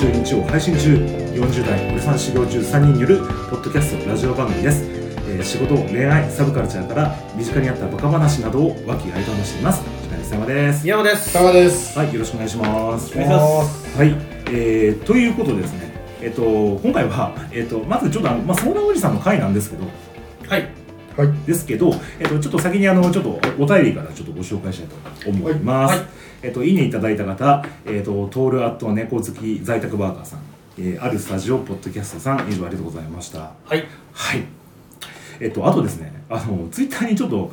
[0.00, 3.24] 週日曜配信中40代おじさん修行中3人によるポ
[3.58, 4.82] ッドキャストラジオ番組です、
[5.28, 9.82] えー仕事恋愛サブカルチャーから身近にあったバカ話などを和気あいともしています。
[10.10, 10.84] 金様です。
[10.84, 11.32] 宮尾です。
[11.32, 11.98] 佐賀です。
[11.98, 13.12] はいよろしくお願いします。
[13.12, 13.98] お願いします。
[13.98, 14.08] はい、
[14.46, 15.92] えー、ということでですね
[16.22, 16.42] えっ、と
[16.82, 19.84] 今回は、えっとまずちょっとあの、まあ、相談おじさんの回なんですけど。
[20.48, 20.79] はい
[21.16, 21.46] はい。
[21.46, 24.88] ですけど、えっと、ちょっと先にあのちょっとお便りからちょっとご紹介したい
[25.24, 25.92] と思います。
[25.92, 26.08] はいはい
[26.42, 30.40] えっと、いいねいただいた方、えっと、トールアット猫好き在宅バーガーさん、
[30.78, 33.52] えーあるスタジオポッドキャストさん、以上ありがとうございました。
[33.64, 34.44] はいはい。
[35.38, 37.52] えっと、あとですね、あの、ツイッターにちょっと、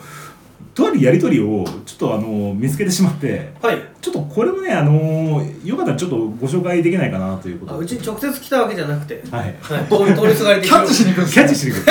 [0.78, 3.82] とあるやりとりをちょっとあの見つけてしまって、はい。
[4.00, 7.78] ちょっとこれもね、あのよかったらちょっとご紹介できないかなということで。
[7.80, 9.24] あうちに直接来たわけじゃなくて。
[9.32, 9.56] はい。
[9.60, 9.86] はい。
[9.90, 11.78] 通り通りすがりでキャッチしに行くんですキャッチしてく。
[11.78, 11.84] る。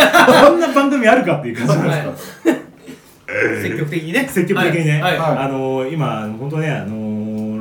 [0.47, 2.43] こんな番組あるかっていう感じなんです。
[2.43, 2.51] か。
[2.51, 2.61] はい。
[3.63, 4.29] 積極的にね。
[4.33, 5.19] 積極的にね、はい。
[5.19, 5.31] はい。
[5.31, 7.16] はいあのー今本当ねあの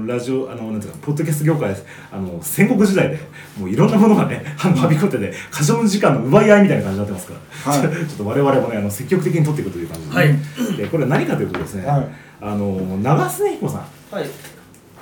[0.06, 3.20] ーラジオあのなんていうかポッドキャスト業界ですあの戦国時代で
[3.60, 7.34] もういろんなものがね はびこってて過剰時間の奪い合いみたいな感じになってますか
[7.66, 7.82] ら、はい。
[8.08, 10.78] ちょっと我々もねあの積極的に取っていくという感じで,、はい。
[10.78, 12.08] でこれは何かというとですね、はい。
[12.42, 14.16] あのー長須根彦さん。
[14.16, 14.26] はい。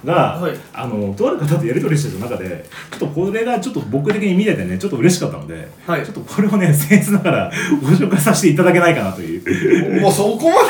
[0.06, 0.54] が、はい。
[0.74, 6.04] あのとある方とやり取りしてる中でちょっとこれがちょっと僕的に見ててねちょっと嬉しかったので、はい。
[6.04, 7.52] ちょっとこれをね僭越ながら
[7.82, 10.02] ご紹介させていただけないかなという。
[10.02, 10.64] もうそこまは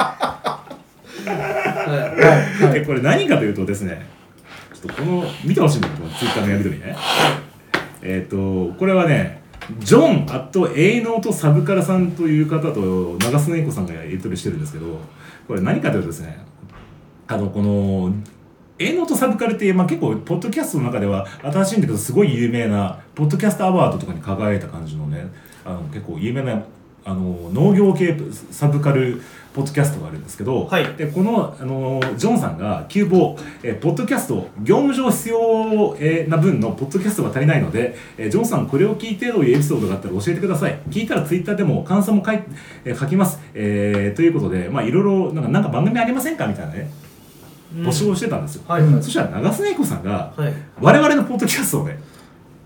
[0.00, 0.03] で。
[2.72, 4.06] でこれ何かというとですね
[4.72, 6.96] ちょっとこの見てほしいんだけどツイッターのやり取りね。
[8.02, 9.42] えっ、とこれはね
[9.78, 15.00] ジョン・アット・エイノート・サブカラさんという方と長須根子さんがやり取りしてるんですけど
[15.48, 16.44] これ何かというとですね
[17.26, 18.12] あのこの
[18.78, 25.26] エイノート・サブカルって、まあ、結構ポッドキャストの中では新しいんだけどすごい有名なポッドキャストアワードとかに輝いた感じのね
[25.64, 26.62] あの結構有名な
[27.06, 28.16] あの農業系
[28.50, 29.22] サブカル
[29.54, 30.94] ポッドキャストがあるんですけど、はい。
[30.94, 40.78] でこのあのジョンさんが急募、えーポッドキャスト業務上必要、えーな分のポッドキャストが足りないので、えージョンさんこれを聞いてどういうエピソードがあったら教えてください。
[40.90, 42.40] 聞いたらツイッターでも感想も書い、
[42.84, 46.90] えー書きます、えーということでまあいろいろなんかなんか番組ありませんかみたいなね
[47.72, 48.82] い募集をしてたんですよ、はい。
[48.82, 49.02] うん。
[49.02, 50.52] そしたら長須根子さんがはい。
[50.80, 52.00] 我々のポッドキャストをね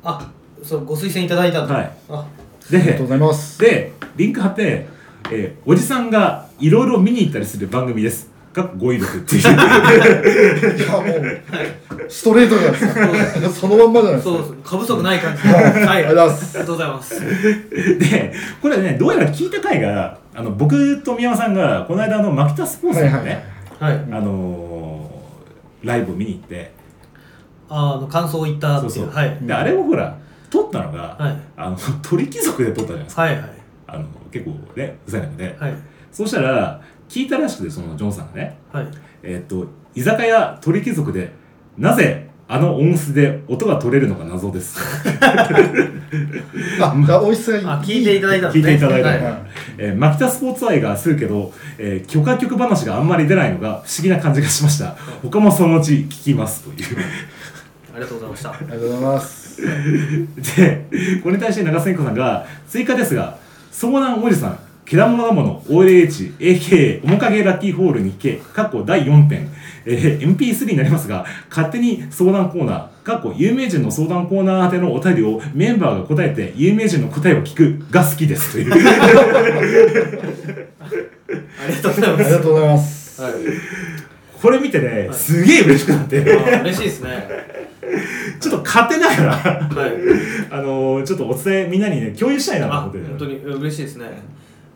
[0.03, 0.31] あ
[0.63, 1.93] そうご推薦いただいたんだはい。
[2.09, 2.19] あ。
[2.19, 2.27] あ
[2.71, 3.61] りがとうでございます。
[3.61, 4.87] でリンク貼って、
[5.31, 8.39] えーおじさんがいろいろ見に行ったりする番組です。
[8.53, 9.43] が語彙力っていう。
[9.43, 13.51] いや、もう、ストレートじゃないですか。
[13.51, 14.45] そのまんまじゃないですか。
[14.45, 15.43] そう過不足ない感じ。
[15.43, 15.65] はい。
[15.85, 16.27] あありがとうござい。
[16.29, 16.55] ます。
[16.55, 17.21] りがとうございます。
[17.99, 18.33] で
[18.63, 23.13] これねどうやら聞いた回があの僕と宮山さんがこの間あのマキタスポーツのね、
[23.81, 23.99] はいはいはい。
[23.99, 24.05] はい。
[24.13, 26.73] あのーライブを見に行って。
[27.69, 29.11] ああの感想を言ったってそそういう。
[29.11, 29.39] うはい。
[29.43, 30.19] であれもほら
[30.51, 31.37] 撮ったのが、はい。
[31.57, 33.51] あの鳥貴族で撮ったじゃないですか、はいはい。
[33.87, 35.75] あの結構ねうざい中で、はい
[36.19, 38.87] そうしたら聞いたらしくてそのジョンさんがねはい。
[39.23, 41.31] えーっと居酒屋鳥貴族で
[41.77, 44.81] なぜあの音質で音が取れるのか謎です？
[46.81, 47.65] あ、音質がいい。
[47.67, 48.73] あ聞いていただいたんですね。
[48.73, 49.43] 聞いていただいたはい。
[49.79, 54.97] えーマキタスポーツ愛がするけど、えー許可局話があんまり出ないのが不思議な感じがしました。
[55.23, 56.99] 他もそのうち聞きますという。
[57.95, 58.51] ありがとうございました。
[58.51, 59.63] ありがとうございます。
[60.57, 63.37] でこれに対して長瀬子さんが追加ですが
[63.71, 64.59] 相談おじさん
[64.89, 69.49] けだものだもの OLH AKA 面影ラッキーホールに聞け過去第4編、
[69.85, 78.73] えー MP3 になりますが勝手に相談コーナー過去有名人の相談コーナー宛てのお便りをメンバーが答えて有名人の答えを聞くが好きですという。
[78.73, 78.77] あ
[81.67, 82.25] りがとうございます。
[82.25, 83.23] ありがとうございます。
[83.23, 83.33] はい。
[84.41, 86.19] これ見てねすげえ嬉しくなって。
[86.21, 87.29] あ嬉しいですね。
[88.41, 89.33] ちょっと勝手ながら。
[89.37, 89.93] はい。
[90.51, 92.99] あのーちょっとお伝えみんなにね共有したいなとあ思って。
[93.09, 94.07] 本当に嬉しいですね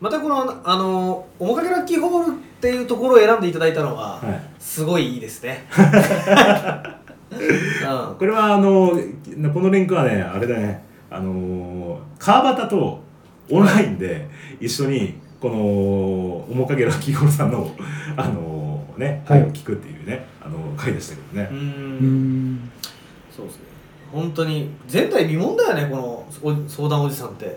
[0.03, 4.43] またこのあの面影ラッキーホールっていうところを選んでいただいたのは、はい。
[4.59, 5.65] すごいいいですね。
[5.71, 5.75] う
[8.13, 8.91] んこれはあの
[9.55, 10.83] このリンクはねあれだね。
[11.09, 13.01] あの川端と
[13.49, 14.29] オンラインで
[14.61, 15.55] 一緒にこの
[16.53, 17.71] 面影ラッキーホールさんの
[18.17, 19.41] あのねはい。
[19.43, 21.49] 会を聞くっていうねあの回でしたけどね。
[21.53, 21.61] う、うん
[22.55, 22.71] ん。
[23.31, 23.63] そうですね。
[24.11, 27.57] 本当に前代未聞だよねこのお相談おじさんって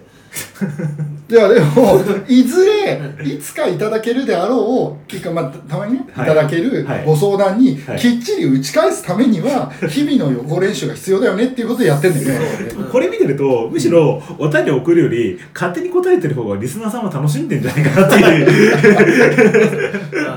[1.27, 6.27] じゃあ、でも、いずれ、いつかいただけるであろう、結果、まあ、たまにね、いはい。
[6.27, 7.05] ただけるはい。
[7.05, 12.69] ご相談にはい、きっちり打ち返すためには、日々の予行練習が必要だよねっていうことでやってんだよね。
[12.69, 12.83] そう。
[12.85, 18.47] これ見てるとむしろお便りを送るより勝手に答えてる方がリスナーさんは楽しんでんじゃないかなっていう。
[18.47, 20.35] うん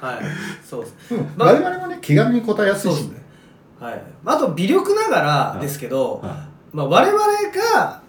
[0.00, 0.24] はい。
[0.64, 1.14] そうです。
[1.14, 1.26] うん。
[1.36, 3.20] まあ我々もね、気軽に答えやすいしね。
[3.80, 4.02] はい。
[4.24, 7.18] あと微力ながらですけど、はまあ、我々
[7.74, 8.02] が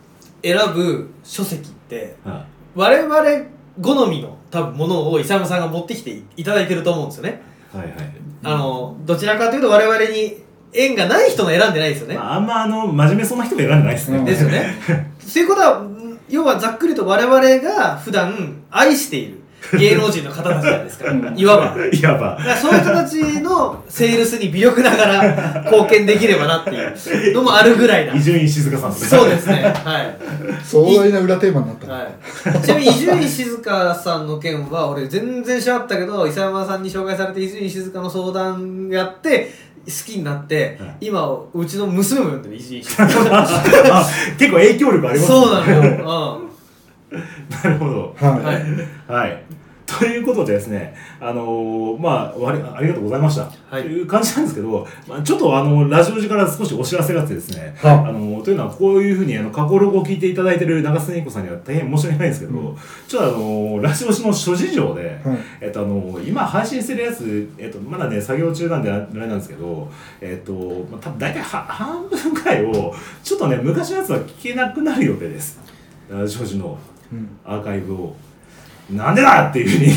[0.44, 2.30] 選ぶ書籍ってい。
[2.30, 2.46] は
[2.76, 3.14] 我々
[3.82, 7.42] 好みの多分ものを伊佐山さんが持ってきていただいてると思うんですよね。
[7.74, 7.94] はいはい。
[8.44, 10.44] あのどちらかというと我々に
[10.74, 14.76] 縁がない人の選んでないですよね、まあ、あんまあの真面目そうな人が選んでないですね、うんですよね。
[15.20, 19.39] そういうことはん要はざっくりと我々が普段愛している
[19.78, 21.12] 芸能人の方たちなんですから。
[21.12, 21.38] うん。
[21.38, 21.76] いわば。
[21.86, 22.56] いわば。
[22.56, 28.14] そういう人たちのセールスに微力ながら 貢献できればなっていうのもあるぐらいな。
[28.14, 29.74] 伊集院静香さんそうですね。
[29.84, 30.18] はい。
[30.64, 39.54] 壮大な裏テーマになった、はい、ちなみに伊集院静香さんの件は俺全然知らなかったけど伊佐山さんに紹介されて伊集院静香の相談やって
[39.86, 40.96] 好きになって、はい。
[41.02, 43.06] 今うちの娘も読んでる伊集院静香。
[43.32, 43.48] あ
[44.38, 46.42] 結構影響力ありますそうなのよ、
[47.64, 48.16] なるほど。
[48.22, 49.44] うん、はい、はいはい。
[49.88, 52.48] ということでですね、あのーまあ、
[52.78, 53.52] ありがとうございました。
[53.72, 62.76] はいという感じなんですけど、まあ、ちょっとあの、ラジオ時から少しお知らせがあってですね、はいあのーというのは、こういうふうに、あの、過去ログを聞いていただいている長須根子さんには大変申し訳ないんですけど、うん
[63.08, 69.92] ちょっとあのーラジオ時の諸事情で、はいえっと、あの今配信してるやつ、えっと、まだね、作業中なんであれなんですけど、
[70.22, 70.54] えっと、
[70.92, 75.60] まあ、多分大体は半分くらいを、ちょっとね、昔のやつは聞けなくなる予定です。
[76.12, 76.78] ラジオ時の
[77.12, 78.16] うんアーカイブを。
[78.92, 79.94] なんでだっていうふうに、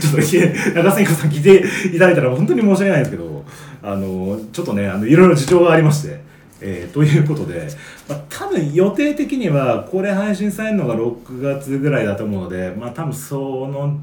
[0.00, 1.64] ちょっと聞いて、長瀬さん聞いて
[1.96, 3.44] いただいたら本当に申し訳ないですけど、
[3.82, 6.20] あの、ちょっとね、あの、いろいろ事情がありまして、
[6.60, 7.68] えーということで、
[8.08, 13.36] まあ、多分予定的には、これ配信されるのが6月ぐらいだと思うので、まあ多分そ
[13.68, 13.98] の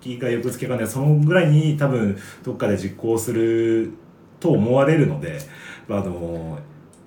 [0.00, 3.92] 月か翌月かね、そのぐらいに多分どっかで実行する
[4.38, 5.38] と思われるので、
[5.88, 6.58] まあ、あの、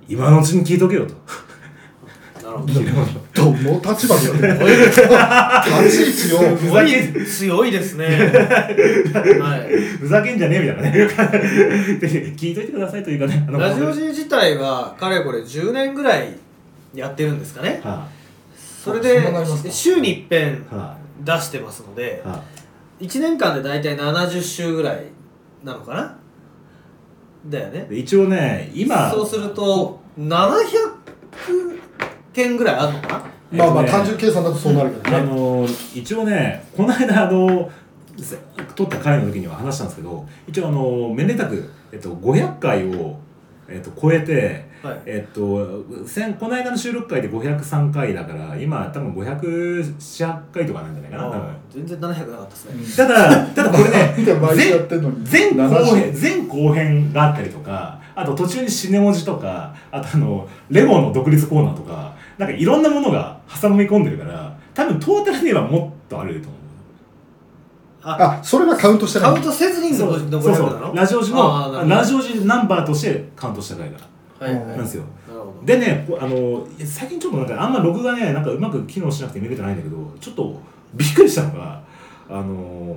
[0.10, 1.13] 今のうちに聞いとけよと。
[2.47, 2.73] なるほど。
[3.33, 6.57] どの立場でやってるの立ち位置を。
[6.57, 10.91] す ごい強いですねはいふざけんじゃねえみたいなね。
[11.99, 13.45] で聞いといてくださいというかね。
[13.49, 16.35] ラジオ時自体はかれこれ10年ぐらい
[16.95, 17.81] やってるんですかね。
[17.83, 18.07] は
[18.83, 19.21] それで
[19.69, 20.65] 週に一遍
[21.25, 22.41] 出してますのでい、は
[23.01, 25.03] 1年間で大体70週ぐらい
[25.63, 26.17] なのかな。
[27.45, 27.88] だよね。
[27.91, 30.96] 一応ね、今、そうすると700
[32.38, 33.07] 件ぐらいあるのか
[33.51, 33.66] な？
[33.66, 37.69] まあまあ単純計算だとそうなるけどあねの一応ね、この間、あの、
[38.18, 38.38] せ
[38.75, 43.18] 撮った回の時には話したんですけど、一応、あの、めでたく、えっと、500回を、
[43.69, 45.01] えっと、超えて、はい。
[45.06, 51.56] えっと、先この間の収録回で503回だから、今、多分507回とかなんじゃないかな。
[51.72, 53.07] 全然700なかったですね。
[53.07, 55.25] ただ、ただこれね、 で毎週やってんのに。
[55.30, 66.60] 前前後編70前後編があったりとかあと途中にシネ文字とかあとあのレゴの独立コーナーとかなんかいろんなものが挟み込んでるから多分トータルで言えばもっとあると思う。
[68.04, 69.30] ああそれはカウントしてない。
[69.31, 70.95] カウントせずにのそうのそうそ500なのう。
[70.95, 73.98] ラジオ時のラジオ時ナンバーとしてカウントした回が
[74.39, 74.68] はいはい。
[74.68, 75.04] なんですよ。
[75.28, 75.66] なるほど。
[75.66, 80.62] でねあの最近ちょっとなんかあんま録画ねなんかうまく機能しなくて見れてないんだけどちょっと
[80.94, 81.81] びっくりしたのが
[82.30, 82.95] あの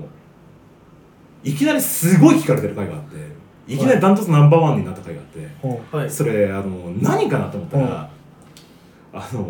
[1.43, 3.17] いきなりすごい聞かれてる回があって
[3.73, 6.11] いきなりダントツナンバーワンになった回があって、うんはい。
[6.11, 8.19] それあの何かなと思ったら、うん
[9.12, 9.45] あの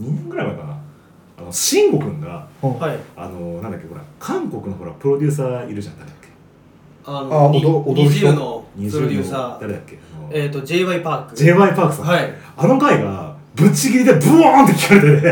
[0.00, 0.78] 2年ぐらい前かな。
[1.38, 2.78] あの慎吾くんがうん。
[2.78, 2.98] はい。
[3.16, 6.28] あのなんだっけほら韓国のほらプロデューサーいるじゃん誰だっけ？
[7.04, 9.60] ああのに踊踊る人20のプロデューサー。
[9.60, 9.98] 誰だっけ？
[10.16, 11.36] あの、えっと JY パーク。
[11.36, 12.34] j y パークさん、はい。
[12.56, 13.27] あの回が
[13.58, 15.26] ぶっちぎりでブワーンって聞かれてて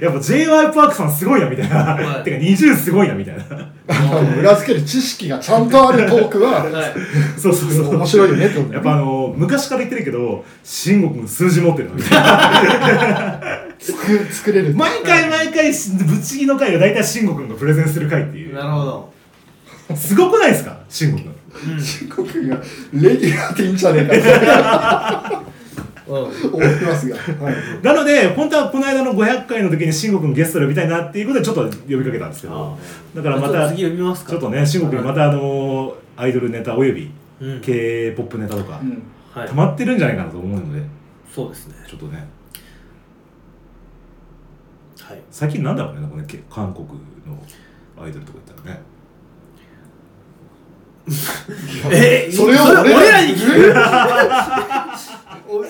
[0.04, 2.24] やっぱ j y パークさんすごいなみたいな、はい。
[2.24, 3.44] てか20すごいなみたいな。
[3.88, 6.72] あの裏付ける知識がちゃんとあるトークははい。
[7.38, 7.96] そうそうそう。
[7.96, 8.74] 面白いよねってことね。
[8.74, 13.40] やっぱあの昔から言ってるけど慎吾君数字持ってるのみたいな。
[13.78, 14.74] 作作れる。
[14.74, 18.54] 毎回毎回ぶっちぎりの回が大体慎吾君がプレゼンする回っていう。
[18.54, 19.96] なるほど。
[19.96, 20.78] すごくないですか？
[20.88, 21.30] 慎吾君
[21.78, 22.56] 四国が
[22.94, 25.42] レギュラーっていいんじゃねえか
[26.06, 32.78] 思いますが、はい、なので本当はこの間の500回の時に慎吾君ゲストで呼びたいなっていうことでちょっと呼びかけたんですけど。
[33.14, 37.60] だからまたちょっとね慎吾君またあのアイドルネタおよびうん。
[37.60, 39.02] K p o p ネタとかうん。
[39.32, 39.48] はい。
[39.48, 40.82] 溜まってるんじゃないかなと思うので。
[41.34, 41.74] そうですね。
[41.88, 42.26] ちょっとね。
[45.00, 45.22] はい。
[45.30, 46.94] 最近なんだろうねなんかねけ韓国の
[48.02, 48.82] アイドルとか言ったらね。
[51.90, 53.74] えそれを俺俺らに聞く？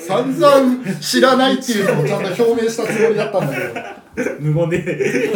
[0.07, 5.31] 散々知らないっていうのをちゃんと表明したつもりだったんだけど無言で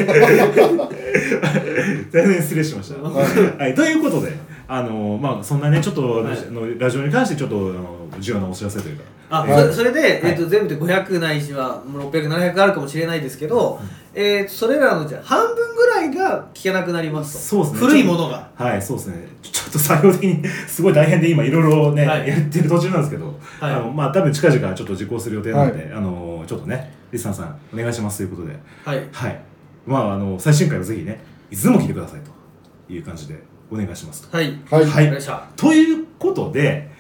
[2.13, 4.33] 大変失礼しました、はい、ということで
[4.67, 9.05] あのまあそんなねちょっと、はいあのラジオに関してちょっとあの重要なお知らせというか。
[9.31, 13.81] あ、はいそそれで、はいえっと全部で500ないしは600700あるかもしれないですけど、
[14.15, 17.63] えーそれらのじゃあ半分ぐらいが聞けなくなりますと。
[17.65, 17.89] そうですね。
[17.89, 18.51] 古いものが。
[18.55, 19.27] はいそうですね。
[19.43, 22.29] ちょっと作業的にすごい大変で今いろいろね、はい。
[22.29, 23.27] やってる途中なんですけど、
[23.61, 23.73] はい。
[23.73, 28.57] あのまあ多分近々ちょっと実行する予定なので、あのちょっとねリスナーさんお願いしますということで。
[28.85, 29.09] はい。
[29.11, 29.41] はい。
[29.87, 34.37] まああの最新回をぜひねいつでも聞いてくださいという感じでごお願いしますと。
[34.37, 34.59] はい。
[34.71, 34.87] はい。
[34.87, 35.11] はい。
[35.57, 36.91] ということで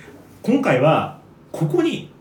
[0.42, 1.20] 今回は
[1.52, 2.12] ここに、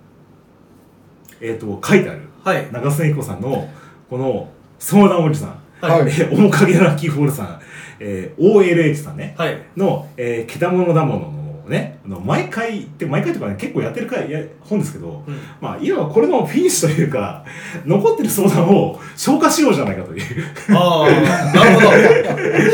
[1.41, 2.71] えー、と書いてあるはい。
[2.71, 3.69] 長須英子さんの
[4.09, 4.49] この
[4.83, 6.01] 相談おじさん、はい。
[6.01, 7.61] えー面影ラッキーホールさん、
[8.01, 9.33] えー OLH さんね。
[9.37, 9.57] はい。
[9.77, 11.99] の、えー、けたものだもののね。
[12.05, 15.39] あの毎回って毎回とかね結構やってる回や本ですけど、うん。
[15.61, 17.45] まあいわばこれのフィニッシュというか
[17.85, 20.45] 残ってる相談を消化しようじゃないかという。
[20.75, 21.87] ああなるほど。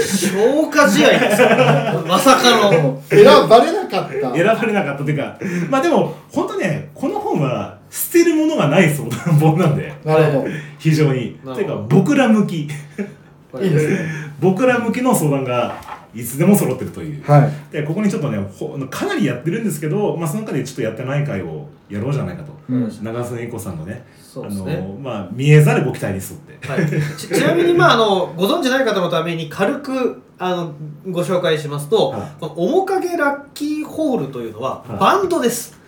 [0.01, 3.03] 消化試合ですかまさかの。
[3.07, 4.33] 選ばれなかった。
[4.33, 5.37] 選ばれなかったというか。
[5.69, 9.93] まあでも本当ねこの本は捨てるものがない相談本なんで。
[10.03, 10.47] なるほど。
[10.77, 11.39] 非常に。
[11.43, 12.61] というか僕ら向き。
[12.61, 13.99] いいですね。
[14.39, 15.75] 僕ら向きの相談が
[16.13, 17.23] いつでも揃ってるという。
[17.23, 17.73] はい。
[17.73, 23.03] でここにちょっとねほかなりやってるんですけど、まあ、その中でちょっとやってない回をやろうじゃないかと、うん。
[23.03, 24.75] 長須英子さんのねそうですね。
[24.75, 26.67] あのまあ、見えざるご期待に沿って。
[26.67, 30.73] はい、ち ちなみに、まあ、あのご存知ない方のために軽くあの
[31.09, 32.21] ご紹介しますと、はい。
[32.39, 34.99] この面影ラッキーホールというのは、はい。
[34.99, 35.79] バンドです。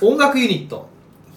[0.00, 0.88] 音楽ユニット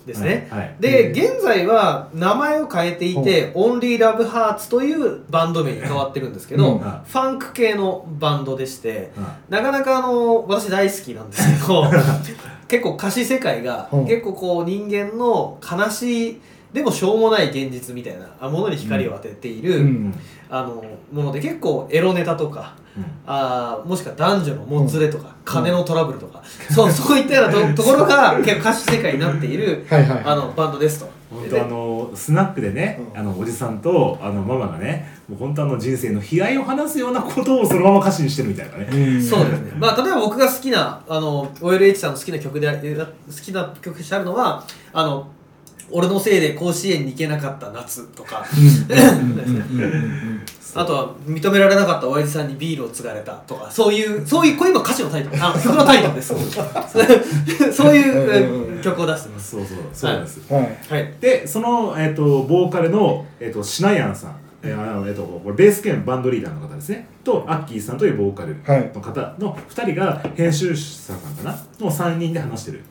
[0.06, 0.60] ですね、はい。
[0.60, 0.76] はい。
[0.80, 6.80] で現在は名前を変えていて、オンリーラブハーツというバンド名に変わってるんですけど、うん。
[6.80, 11.86] ファンク系のバンドでしてはなかなかあの私大好きなんですけど
[12.68, 13.98] 結構歌詞世界が、う。
[13.98, 16.42] ん結構こう人間の悲しい
[16.74, 19.86] でもしょうもない現実みたいなものに光を当てている、うん。
[19.86, 20.14] うん。
[20.50, 23.06] あのもので結構エロネタとかうん。
[23.26, 31.10] あーもしくは男女のもつれとか、金のトラブルとか、そうそういったようなと ところが結構歌詞世界になっているはいはいあのバンドですと。
[31.32, 33.20] 本で当あのスナックでね、うん。
[33.20, 39.24] あのおじさんとあのママがねもう本当あの人生の悲哀を話すようなことをそのまま歌詞にしてるみたいなね、うん。
[39.24, 39.72] そうですね。
[39.80, 43.06] まあ、例えば僕が好きな、あの、OLH さんの好きな曲で好
[43.42, 45.28] きな曲としてあるのは、あの、
[45.92, 48.44] 俺のせいで甲子園に行けなかった夏とか、
[50.76, 56.34] あとは認められなかった親父さんにビールを継がれたとか、そういう、そういう、これ今歌詞のタイトル、あの曲のタイトルです。
[57.72, 57.96] そう。
[57.96, 59.52] いうえ曲を出してます。
[59.52, 59.78] そうそう。
[59.94, 60.78] そうなんです、はい。
[60.90, 61.14] はい。
[61.20, 64.44] でその、えっとボーカルの、えっとシナヤンさん。
[64.66, 67.06] えーあのえっとこれベース兼バンドリーダーの方ですね。
[67.24, 71.52] とアッキーさんというボーカルはいの方の2人が編集者さんかな。
[71.80, 72.84] の3人で話してる、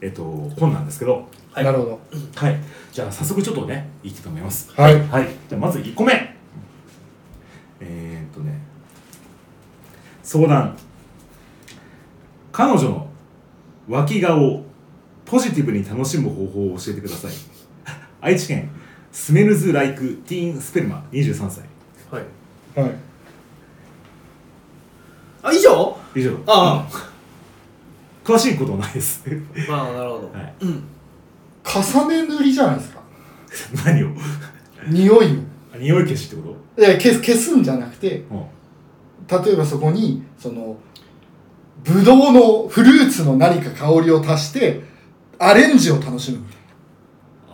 [0.00, 0.22] えっと
[0.58, 1.64] 本なんですけどはい。
[1.64, 2.00] なるほど。
[2.34, 2.58] はい。
[2.92, 4.72] じゃあ早速ちょっとねいきたいと思います。
[4.72, 5.00] はい。
[5.08, 5.28] はい。
[5.48, 6.12] じゃあまず1個目。
[7.80, 8.58] えー、っとね。
[10.22, 10.76] 相談。
[12.52, 13.08] 彼女の
[13.88, 14.64] 脇顔を
[15.24, 17.32] ポジティブに楽しむ方法を教えてください。
[18.20, 18.70] 愛知県
[19.10, 21.64] スメルズ・ライク・ティーン・スペルマ23歳。
[22.10, 22.80] はい。
[22.80, 22.92] はい。
[25.42, 25.96] あ、以上？
[26.14, 26.38] 以上。
[26.46, 26.88] あ
[28.24, 29.24] 詳しいことはないです。
[29.70, 30.38] ああ、なるほど。
[30.38, 30.54] はい。
[30.60, 30.84] うん。
[31.64, 33.00] 重ね塗りじゃないですか。
[33.84, 34.08] 何を？
[34.88, 35.38] 匂いを
[35.74, 38.24] あ匂い消しってこいや消す消すんじゃなくて
[39.28, 39.44] と、うん。
[39.44, 40.76] 例えばそこにその
[41.84, 44.82] ブドウのフルーツの何か香りを足して
[45.38, 46.56] アレンジを楽しむみたい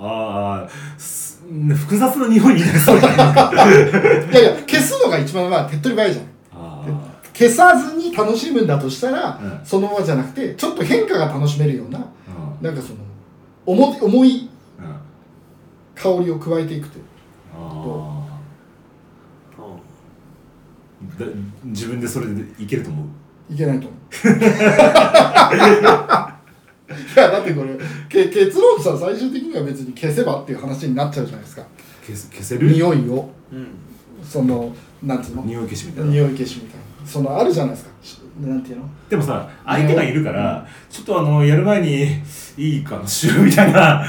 [0.00, 1.42] ああす
[1.76, 3.70] 複雑な匂いになりそうだなんかない
[4.34, 6.26] やいや消すのが一番まあ手っ取り早いじゃん。
[6.54, 6.84] あ
[7.34, 9.60] 消さずに楽しむんだとしたら、うん。
[9.64, 12.64] そのままじゃなくてちょっと変化が楽しめるようなーうん。
[12.64, 12.98] なんかその
[13.72, 14.48] 重い重い
[14.78, 14.84] うん。
[15.94, 16.98] 香りを加えていくと
[17.54, 19.68] あー。
[21.18, 21.26] だ
[21.64, 23.06] 自分でそれでいけると思う？
[23.52, 24.00] いけないと思う。
[26.88, 27.76] いやだってこれ
[28.08, 31.62] け結論さ最終的には別に消せばっていう話になっちゃうじゃないですか。
[32.06, 32.70] 消す消せる？
[32.70, 33.30] 匂いを。
[33.52, 33.68] うん。
[34.24, 35.42] そのなんていうの？
[35.44, 36.10] 匂い消しみたいな。
[36.10, 37.06] 匂い消しみたいな。
[37.06, 37.87] そのあるじゃないですか。
[37.87, 37.87] し
[38.40, 38.84] なんていうの？
[39.08, 42.06] でもさ相手がいるから、ちょっとあのやる前に
[42.56, 44.04] いいかなしようみたいな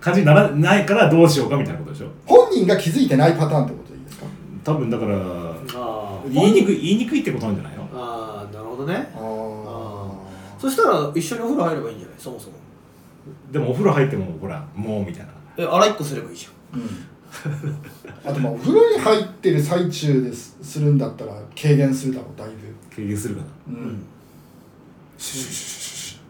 [0.00, 2.08] 感じにならないからどうしようかみたいなことでしょ？
[2.26, 4.26] 本人が気づいてないパターンってことでいいですか？
[4.64, 5.18] 多分だから。
[6.30, 7.88] 言いにくい言いにくいってことなんじゃないの？
[7.92, 9.12] ああ、なるほどね。
[9.14, 12.16] ああそしたら一緒にお風呂入ればいいんじゃない？
[12.18, 12.54] そもそも。
[13.50, 15.32] でもお風呂入ってもほらもうみたいな。
[15.56, 17.06] え、洗いっこすればいいじうん。
[18.24, 22.54] あとまあお風呂に入ってる最中ですするんだったら軽減するだろうだいぶ
[22.96, 23.46] 経験するかな。
[23.68, 24.02] うゃん。
[25.18, 26.22] シュシュシュシュシュ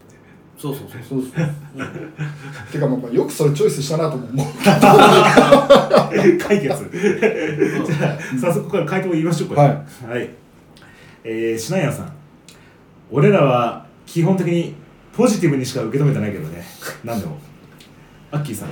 [0.61, 1.01] そうそうそう。
[1.03, 1.31] そうそう。
[2.71, 4.47] てかよくそれチョイスしたなとも思う。
[6.39, 6.67] 解決。
[6.67, 6.77] じゃ
[8.13, 9.61] あ早速から回答を言いましょうか。
[9.61, 9.75] はい。
[10.07, 10.29] はい。
[11.25, 12.13] えー、しなやんさん。
[13.11, 14.75] 俺らは基本的に
[15.11, 16.63] ポジティブにしか受け止めてないけどね。
[17.03, 17.37] 何でも。
[18.31, 18.69] アッキーさん。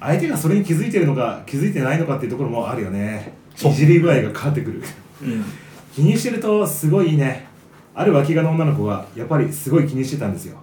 [0.00, 3.34] 相手がそれに気づいてるのか気づいてないのかっていうところもあるよね。
[3.56, 3.72] そう。
[3.72, 4.82] いじり具合が変わってくる。
[5.22, 5.44] うん
[5.94, 7.46] 気にしてるとすごいいいね。
[7.94, 10.58] ある脇がの女の子がやっぱりすごい気にしてたんですよ。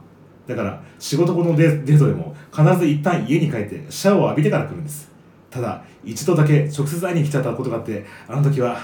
[0.48, 5.10] だから仕事後のデデートでも必ず一旦家に帰ってシャワーを浴びてから来るんです。
[5.50, 8.78] ただ一度だけ直接会いに来ちゃったことがあってあの時は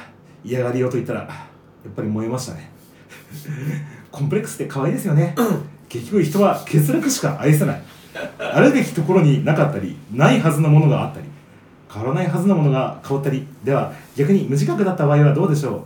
[0.44, 1.28] 嫌がりようと言ったらや
[1.90, 2.72] っぱり燃えましたね。
[4.12, 5.36] コンプレックスって可愛いですよね。
[5.88, 7.82] 結局人は欠落しか愛せない。
[8.40, 11.26] あるべきところになかったりないはずなものがあったり
[11.92, 15.84] 変わらないはずなものが変わったりでは逆に無自覚だった場合はどうでしょう？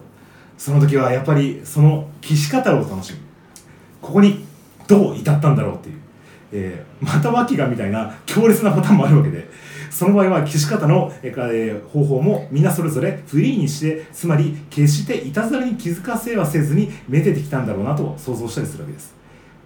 [0.57, 3.19] その時はやっぱりその騎士方を楽しむ。
[4.01, 4.45] ここに
[4.87, 5.99] どう至ったんだろうっていう、
[6.51, 9.49] えー、また脇がみたいな強烈なパターンもあるわけで。
[9.95, 19.15] その場合は騎士方の、えーえ方法もみんなそれぞれフリーにしてつまり決していたずらに気づかせはせずにめでてきたんだろうなと想像したりするわけです。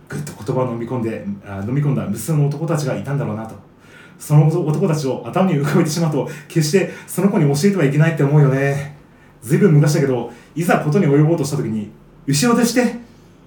[0.07, 3.55] ぐっと言葉を飲み込んであ飲み込んだ無数の男たちがいたんだろうなと。
[4.19, 8.97] その男たちを頭に浮かべてしまうと決してその子に教えてはいけないって思うよね。
[9.41, 11.89] ずいぶん昔だけどいざことに及ぼうとした時に
[12.27, 12.85] 後ろでしてっ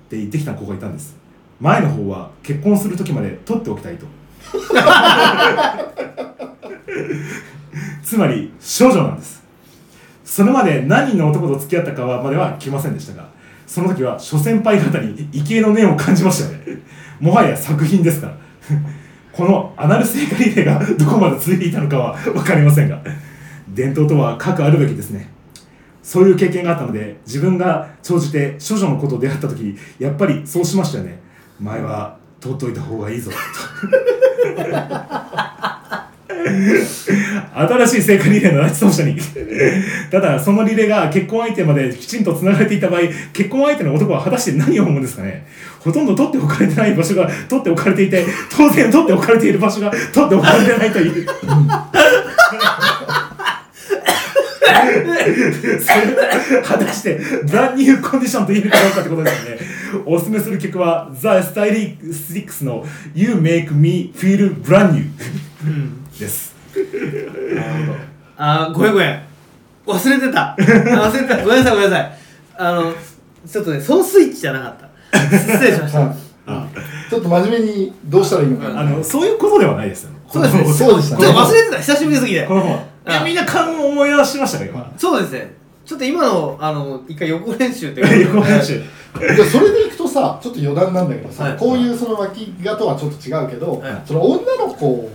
[0.08, 1.14] て言ってきた子がいたんです。
[1.60, 4.06] 前の方は結婚する時まで取っておきたいと。
[8.02, 9.42] つまり少女なんです。
[10.24, 13.28] それまで何人の男と付き合ったかはまでは来ませんでしたが
[13.66, 16.78] その時は諸先輩方に畏敬の念を感じましたよね。
[17.20, 18.36] もはや作品ですから。
[19.34, 23.02] このアナル聖火リレーがどこまで続いていたのかは分かりませんが
[23.68, 25.31] 伝統とは核あるべきですね。
[26.02, 31.20] そういう経験があったので自分が長じて処女の子と出会った時やっぱりそうしましたよね。
[31.60, 33.30] 前は取っといた方がいいぞ。
[33.30, 33.36] と
[37.54, 39.16] 新しい聖火リレーの拉致走者に。
[40.10, 43.00] ただそのリレーが結婚相手まできちんとつながれていた場合
[43.32, 45.46] 結婚相手の男は果たして何を思うんですかね。
[45.78, 51.26] ほとんど取っておかれてない場所が取っておかれていて当然取っておかれている場所が取っておかれてないという。
[56.64, 59.60] 果たしてブランニューコンディションと言えるかどうかってことですよね。
[60.06, 65.04] おすすめする曲は The Stylistics の You Make Me Feel Brand New
[66.18, 66.54] です。
[68.36, 69.22] あーごめんごめん。
[69.86, 70.52] 忘れてた。
[70.52, 71.38] あ忘れてた。
[71.42, 72.18] ごめんなさいごめんなさい。
[72.56, 72.92] あの
[73.50, 74.74] ちょっとねそのスイッチじゃなかっ
[75.10, 75.20] た。
[75.38, 76.00] 失礼しました。
[76.00, 77.10] はい。
[77.10, 80.10] ちょっと真面目にどうしたらいいのかあのそういうことではないですよ。
[80.30, 80.64] そうですね。
[80.72, 81.76] そうでしたちょっと忘れてた。
[81.78, 82.46] 久しぶりすぎて。
[82.46, 84.92] この本いやあみんな勘を思い出しましたか今。
[84.96, 85.54] そうですね。
[85.84, 88.00] ちょっと今のあの一回横練習って。
[88.00, 88.82] いうか横編集。
[89.18, 91.58] でそれでいくとさちょっと余談なんだけどさ、はい。
[91.58, 94.02] こういうその脇がとはちょっと違うけど、はい。
[94.06, 95.10] その女の子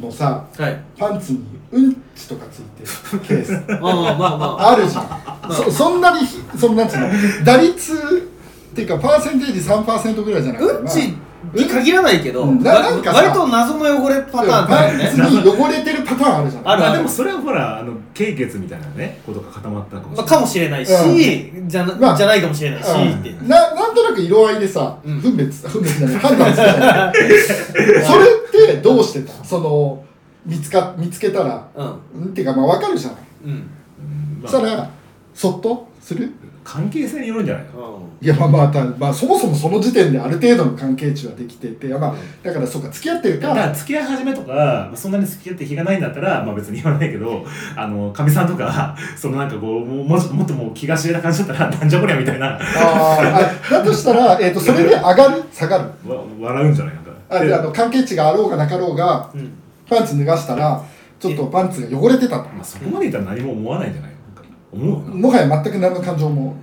[0.00, 0.80] のさはい。
[0.96, 1.40] パンツに
[1.72, 2.82] うんちとかついて
[3.16, 3.80] るケース。
[3.80, 4.70] ま あまあまあまあ。
[4.72, 7.08] あるじゃん、そそんなにひそのなんつうの
[7.44, 8.28] 打率
[8.72, 11.16] っていうかパーセンテージ3%ぐらいじゃなくてうんち
[11.54, 12.62] に限らないけど、うん。
[12.62, 15.04] なわなんかさ割と謎の汚れパターンまあだよね。
[15.16, 16.50] パンツに汚れてるパターンある。
[16.50, 23.30] じゃんあるまあでもそれはほらあの経血みたいなねことが固まったかもしれまあ、ないかもしれないし、じゃなまあじゃないかもしれないし、って。
[23.30, 25.20] うんななんとなく色合いでさ、うん。
[25.20, 26.18] 分別分別じゃない。
[26.20, 27.14] 判断するじゃない。
[28.04, 29.44] それってどうしてた？
[29.44, 30.04] その
[30.46, 31.66] 見つか見つけたら。
[31.74, 31.86] うん。
[31.86, 32.28] うん。
[32.30, 33.50] っていうかまあ分かるじゃないうん。
[33.50, 34.40] うん。
[34.42, 34.50] まあ。
[34.52, 34.90] そしたら
[35.34, 36.32] そっとする？
[36.70, 43.48] 関係性によるんじゃないのいやまあまあたまあそもそもその時点である程度の関係値はできててまあだからそうか付き合ってるか。
[43.48, 47.42] だから付き合い始めとか、まあそんなに付き合って日がないんだったら、まあ、別に言わないけど
[47.74, 52.46] あのかみさんとか そのなんかこうもうもうちょっともっともう気が知れた感じだったらなんじゃこりゃみたいな。
[52.48, 55.42] わあだとしたら、 えー、とそれで上がる？
[55.50, 55.84] 下がる？
[56.38, 57.10] 笑うんじゃないなんか。
[57.30, 59.50] あであの関係値があろうがなかろうがうん。
[59.88, 60.82] パンツ脱がしたら
[61.18, 62.48] ちょっとパンツが汚れてたと。
[62.50, 64.10] まあ、そこまでいったら何も思わないんじゃない
[64.72, 66.56] もはや全く何の感情も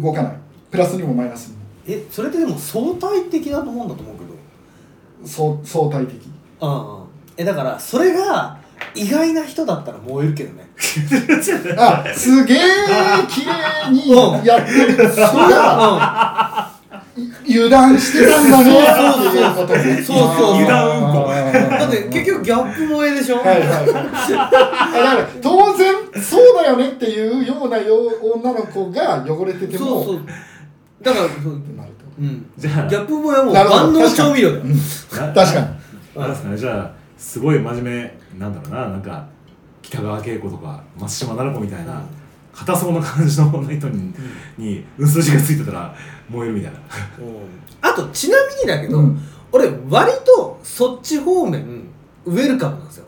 [0.00, 0.32] 動かない。
[0.70, 1.60] プラスにもマイナスにも。
[1.86, 5.28] えそれってでも相対的なもんだと思うけど。
[5.28, 6.20] そう相対的。
[6.60, 7.04] うんうん。
[7.36, 8.58] えだからそれが
[8.94, 10.68] 意外な人だったら燃えるけどね。
[11.76, 12.58] あすげえ
[13.28, 16.70] 綺麗にうんやってる人が
[17.46, 20.18] 油断してたんだねっていうそう。
[20.18, 21.28] そうそう油断運行
[21.78, 29.86] だって結局ギャップ萌えでしょ、はいはい当然そうだよねっていうようなよ女の子が汚れてても。
[29.86, 30.26] そうそう。
[31.02, 31.58] だからそう。
[31.58, 32.50] ってなるとうん。
[32.56, 32.88] じゃあ。
[32.88, 34.60] ギャップ萌えはも万能調味料だ。
[35.34, 35.66] 確かに。
[36.16, 38.88] あれですかねじゃあすごい真面目なんだろうな。
[38.88, 39.26] なんか
[39.82, 42.02] 北川景子とか松島菜々子みたいな
[42.52, 44.12] 硬そうな感じの女の人に,、
[44.58, 45.94] にうん数字がついてたら
[46.30, 46.78] 燃えるみたいな。
[47.82, 49.18] あとちなみにだけど、うん。
[49.52, 51.84] 俺割とそっち方面
[52.24, 53.06] ウェルカムなんですよ。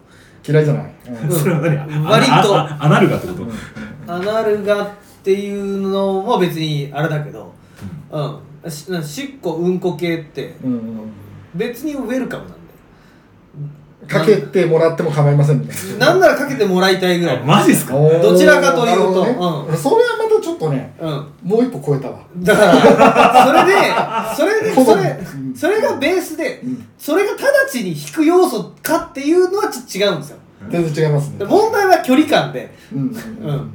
[0.48, 1.30] 嫌いじゃない、うん。
[1.30, 1.78] う んそれは何？
[2.06, 2.32] あ割と。
[2.56, 4.88] ああアナルガってこと、アナルガっ
[5.22, 7.52] ていうのも別にあれだけど
[8.10, 8.20] う
[8.68, 8.70] ん。
[8.70, 10.80] しなしっこうんこ系ってうんうん。
[11.54, 12.60] 別にウェルカムなんだよ。
[14.08, 16.06] かけてもらっても構いませんみたいな。
[16.08, 17.36] なんならかけてもらいたいぐらい。
[17.38, 17.92] あマジっすか？
[17.94, 19.20] どちらかというと。
[19.22, 19.76] なるほどね。
[19.76, 20.28] それはま
[20.68, 21.10] たちょっとねうん。
[21.42, 22.20] もう一歩超えたわ。
[22.38, 25.54] だからそれで それでそれうん。
[25.54, 26.86] それがベースでうん。
[26.98, 30.38] それが直ちに引く要素かっていうのはちょっと違うんですよ。
[30.70, 31.38] 全然違いますね。
[31.38, 32.74] で問題は距離感で。
[32.92, 33.70] うんうん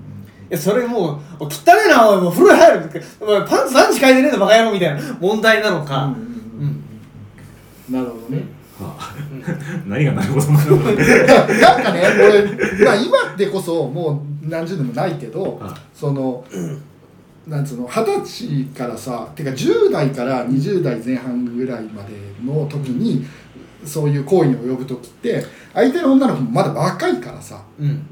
[0.55, 1.51] それもう「お汚ね
[1.87, 6.83] えなおいもう風呂入る」お前パンツ何時履いてねえのバカ野郎」みたいな問題なのか、うんうん
[7.89, 8.43] なるほどね。
[8.79, 9.15] はあ。
[9.87, 10.91] 何がなるほどなのか。
[10.93, 15.71] なんかね俺、まあ、今でこそもう何十年もないけど、はい。
[15.93, 16.43] その、
[17.47, 22.09] なんつうの二十歳からさてか10代から20代前半ぐらいまで
[22.43, 23.25] の時に
[23.85, 27.87] そういう行為に及ぶ時って相手の女の子もまだ若いからさうん。
[27.87, 28.03] うん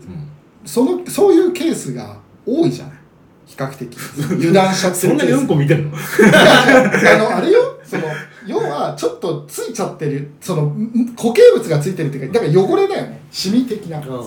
[0.65, 2.97] そのそういうケースが多いじゃない。
[3.45, 3.95] 比較的。
[4.31, 5.91] 油断しちゃってそんなにうんこ見てんの？
[5.93, 8.03] あのあれよその
[8.47, 13.21] 要はちょっとついちゃってるそのん固形物がついてるっていうかだから汚れだよね。
[13.31, 14.21] シミ的な、っうんまあ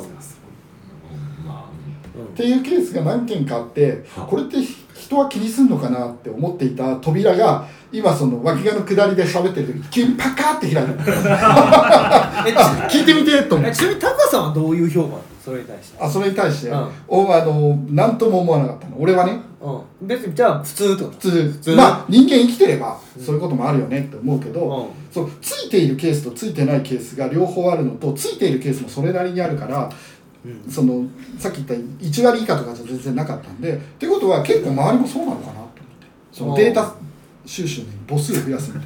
[2.37, 4.57] ていうケースが何件かあってはこれって
[4.95, 10.93] 人は気にすんのかなって思っていた扉が今その脇がの下りで喋ってる時急にパカーって開いた。
[12.89, 13.71] 聞いてみてと思って。
[13.71, 15.99] えちなみにタカさんはどういう評価それに対して？
[15.99, 16.89] あそれに対して、うん。
[17.09, 18.97] おあの何とも思わなかったの。
[18.99, 19.41] 俺はね。
[19.61, 20.07] うん。
[20.07, 21.11] 別にじゃあ普通と？
[21.11, 21.59] 普通。
[21.63, 21.71] 通。
[21.71, 24.87] まあ人間生きてればそういうこともあるよねって思うけど、うん。
[25.11, 29.91] そうついているケースとついてないケースが両方あるのとついているケースもそれなりにあるから
[30.45, 30.73] うん。
[30.73, 31.05] その
[31.39, 35.75] さっき言った1割以下とかじゃ全然なかったんでってことは結構周りもそうなのかなと思って。
[36.33, 36.95] そのデータ
[37.47, 38.83] 収集に母数を増やすみたい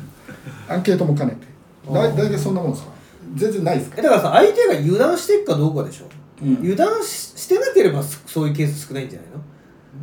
[0.68, 0.74] な。
[0.74, 1.92] アンケートも兼ねて。
[1.92, 2.92] だい大体そんなもんですか？
[3.34, 3.96] 全然ないですか？
[3.98, 6.04] えだからさ相手が油断してるかどうかでしょ、
[6.42, 6.54] うん。
[6.60, 9.42] 油断ししてなければそそういうケース少ないんじゃないの、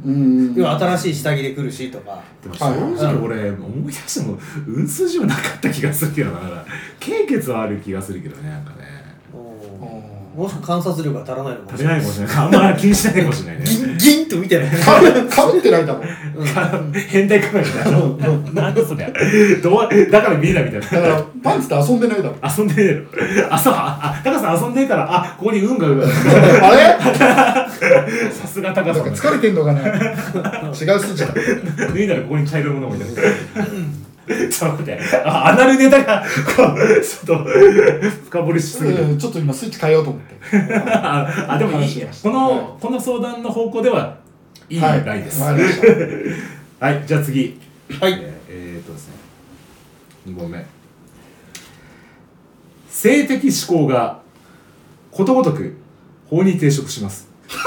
[0.05, 0.53] うん。
[0.55, 2.21] 要は新しい下着で来るしとか。
[2.43, 6.41] でも正直俺思い出してもうん数字はなかった気がするけどな。
[6.41, 6.65] だから
[6.99, 8.75] 経血はある気がするけどねなんかね。
[8.93, 8.98] うん
[10.39, 12.36] もし観察力が足らないのかも足りないかもしれない。
[12.38, 13.65] あんま気にしないかもしれないね。
[13.65, 14.69] ギンギンと見てない。
[14.69, 16.02] かぶかぶってないだろ
[17.10, 17.91] 変態かもしれない
[18.54, 18.69] な。
[18.71, 19.12] んだそりゃ。
[19.62, 20.86] どうだから見えないみたいな。
[20.88, 22.36] だから パンツで遊んでないだろ。
[22.58, 23.04] 遊んでね
[23.38, 23.73] えのあそう。
[23.73, 25.91] ああ高さん遊んでえからあここに運がう
[26.63, 26.97] あれ？
[28.32, 28.95] さすが高なん。
[28.95, 31.34] さんか疲れてんのかな違う数値だ。
[31.93, 33.21] 脱いだらここに茶色いものが置いて
[33.56, 33.67] ある
[34.49, 34.99] ちょっと待って。
[35.25, 36.23] あアナルネタが
[36.55, 37.43] こうちょっと
[38.25, 39.03] 深掘りしすぎる。
[39.03, 40.35] うんちょっと今スイッチ変えようと思って。
[40.93, 42.05] ああでもいい。
[42.21, 44.15] このこの相談の方向では
[44.69, 45.03] いいはい。
[45.03, 45.57] ラインですは
[46.91, 47.59] いじゃあ次。
[47.99, 48.23] はい。
[48.47, 49.13] えっとですね。
[50.27, 50.63] 2問目。
[52.87, 54.19] 性的指向が
[55.09, 55.75] ことごとく
[56.27, 57.27] 法に抵触します。
[57.47, 57.57] 強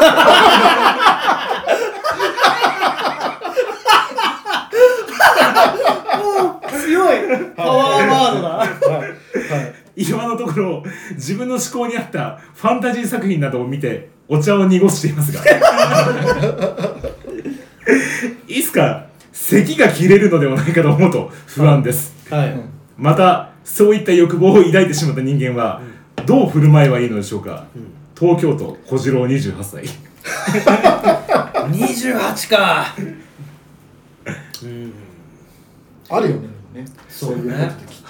[7.15, 7.19] い。
[7.57, 8.49] パワーワードだ。
[8.49, 8.67] は
[9.95, 15.13] 今のところ自分の思考に合ったファンタジー作品などを見てお茶を濁してい。
[15.13, 15.41] ますが
[18.49, 18.63] い。
[18.63, 20.73] つか咳が切れるのではない。
[20.73, 22.55] かと思うと不安ですはい、
[22.97, 24.01] またそうい。
[24.03, 24.87] った欲望を抱い。
[24.87, 25.83] てしまった人間は
[26.27, 27.07] どう振る舞えばい。
[27.07, 27.11] い。
[27.11, 27.67] のでしょうか、
[28.19, 29.85] 東京都小次郎28歳
[31.71, 32.95] 28か
[34.63, 34.93] うん
[36.09, 36.85] あるよねね。
[37.09, 38.09] そうねいうことってきっと。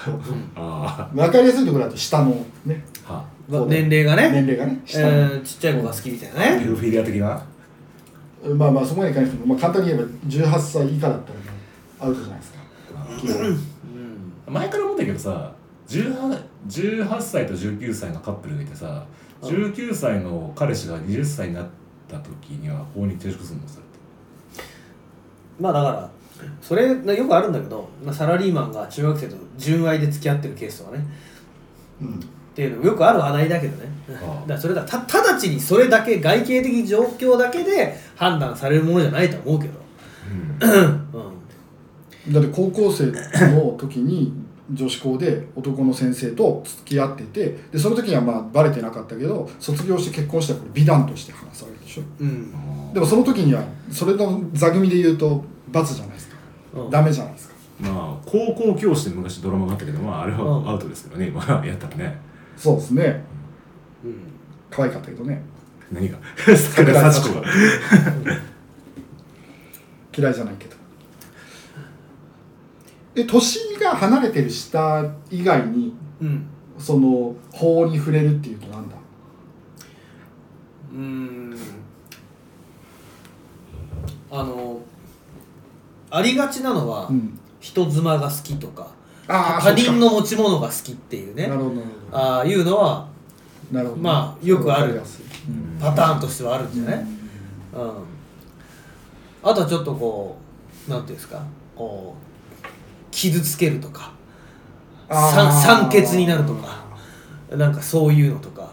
[0.57, 2.85] あ分かりやすいところだと下のね。
[3.07, 3.13] あ。
[3.15, 4.31] はま年齢がね。
[4.31, 6.65] 年齢がねえ下の、ー、ちっちゃい子が好きみたいなね。
[6.65, 7.45] ペドフィリア的な？
[8.57, 11.45] まあまあそこまでいかなくても、まあ、簡単に言えば18歳以下だったらも
[12.01, 12.59] うアウトじゃないですか。
[13.21, 13.63] 基本うん。
[14.47, 15.53] 前から思ったけどさ
[15.89, 19.05] 18, 18歳と19歳のカップルがいてさ
[19.43, 21.67] 19歳の彼氏が20歳になっ
[22.09, 23.69] た時には法に抵触するの？
[23.69, 23.93] それって。
[25.61, 26.11] まあだから
[26.61, 31.05] それよくあるんだけどまあサラリーマンが中学生と純愛で付き合ってるケースとかね。
[32.01, 32.15] うん。
[32.17, 33.89] っていうのもよくある話題だけどね。
[34.09, 34.19] だあ。
[34.47, 39.75] からそれだた直ちにそれだけ外形的状況だけで判断されるものじゃないと思うけど。
[42.27, 42.33] うん。
[42.33, 43.07] だって高校生
[43.53, 44.33] の時に
[44.71, 52.03] 女子校で男の先生と付き合っててでその時にはまあバレてなかったけど卒業して結婚したらこれ美談として話されるでしょ。
[52.21, 52.93] うん。
[52.93, 56.32] でもその時にはそれの座組で言うと罰じゃないですか
[56.75, 56.91] うん。
[56.91, 57.55] ダメじゃないですか。
[57.81, 60.69] まあ高校教師で昔ドラマがあったけどまああれはうん。
[60.69, 62.19] アウトですけどね今やったらね。
[62.57, 63.25] そうですね。
[64.05, 64.15] うん。
[64.71, 65.43] 可愛かったけどね。
[65.91, 66.19] 何が？
[66.57, 67.43] 桜幸子が。
[70.17, 70.77] 嫌いじゃないけど。
[73.15, 76.47] え年が離れてる下以外にうん。
[76.79, 78.97] その法に触れるっていうとなんだ？
[80.93, 81.55] うん。
[84.31, 84.81] あの
[86.13, 87.39] ありがちなのは、うん。
[87.61, 88.89] 人妻が好きとか
[89.29, 91.49] 他人の持ち物が好きっていうね。
[92.11, 93.07] ああいうのは
[93.71, 94.01] なるほど。
[94.03, 95.01] まあよくある。
[95.81, 97.07] パターンとしてはあるんじゃない、うん、
[99.45, 100.37] あとはちょっとこ
[100.89, 101.41] うなんていうんですか。
[101.77, 102.67] こう
[103.13, 104.13] 傷つけるとか
[105.09, 106.85] 酸欠になるとか
[107.57, 108.73] なんかそういうのとか。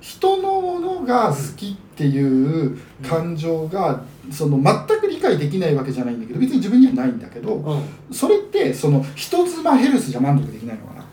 [0.00, 7.82] 人のものが好きっていう感情がその全く理解できないわけじゃないんだけど別に自分にはないんだけどうん。
[8.14, 11.04] それってその人妻ヘルスじゃ満足できないのかな？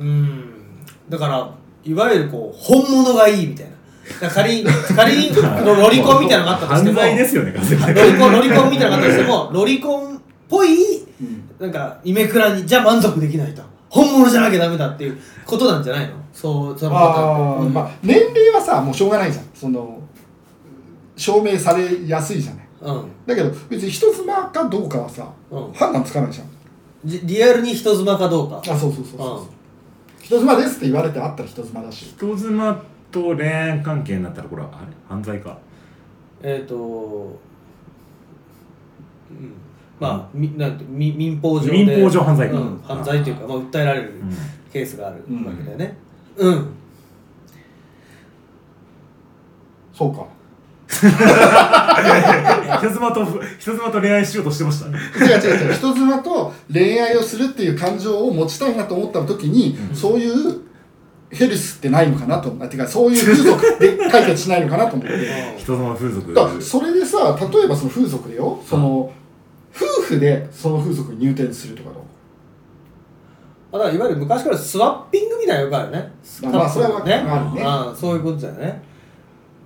[0.00, 0.44] うん。
[1.08, 1.52] だから
[1.84, 3.70] いわゆるこう本物がいいみたいな。
[4.28, 4.64] 仮に
[4.96, 7.94] 仮にロロリコンみたいなのがあったとして犯も罪ですよね完全に。
[7.94, 10.74] ロリコンロリコンみたいなのがあったとしても ロリコンっぽい
[11.20, 11.42] うん。
[11.60, 13.62] なんかイメクラにじゃあ満足できないと。
[13.88, 16.14] 本物じゃなきゃダメだっていうことなんじゃないの？
[16.32, 19.44] そうそのパターまあ年齢はさもうしょうがないじゃん。
[19.54, 19.99] その
[21.20, 22.68] 証明されやすいじゃない。
[22.80, 23.04] うん。
[23.26, 25.72] だけど別に人妻かどうかはさうん。
[25.72, 26.46] 判断つかないじゃん。
[27.04, 28.60] じリアルに人妻かどうか。
[28.60, 29.26] あそうそうそうそう。
[29.40, 29.46] うん。
[30.22, 32.14] 人妻ですって言われてあったら人妻だし。
[32.16, 34.86] 人妻と恋愛関係になったらこれはあれ？
[35.08, 35.58] 犯罪か？
[36.42, 36.78] えっ、とう
[39.34, 39.52] ん。
[40.00, 41.72] まあ、みなんて民民法上で。
[41.84, 42.58] 民法上犯罪か。
[42.58, 44.34] うん、犯罪というか、まあ、訴えられるうん。
[44.72, 45.94] ケースがあるうんわけだよね。
[46.36, 46.66] うん、
[49.92, 50.24] そうか
[51.08, 53.24] 人妻と
[53.58, 54.88] 人妻と恋愛しようとしてました。
[54.88, 55.74] 違う違う違う。
[55.74, 59.96] 人妻と恋愛をするっていう感情を持ちたいなと思った時に、うん。
[59.96, 60.60] そういう
[61.30, 65.12] ヘルスってないのかなとあてかそういう風俗で解決しないのかなと思って。
[65.58, 66.34] 人妻風俗。
[66.34, 68.60] だそれでさ例えばその風俗でよ。
[68.68, 69.12] その
[69.74, 72.02] 夫婦でその風俗に入店するとかどう？
[73.72, 76.12] あだからいわゆる昔からスワッピングみたいなのよくあるね。
[76.42, 77.14] まあまあそれはね。
[77.14, 77.62] あるね。
[77.90, 77.96] うん。
[77.96, 78.82] そういうことだよね。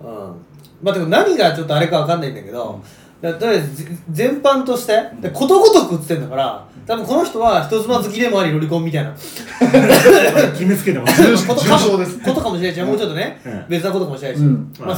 [0.03, 0.54] うん
[0.85, 2.79] まあでも何がちょっとあれかわかんないんだけど、
[3.19, 9.11] だとりあえずぜ全般としてでことごとくっつってんだから多分この人は人妻好きでもありロリコンみたいな。
[9.11, 11.23] 決めつけてます。
[11.23, 12.19] 重 ことか重症です。
[12.19, 13.65] ことかもしれないしもうちょっとね、うん。
[13.67, 14.43] 別なことかもしれないし、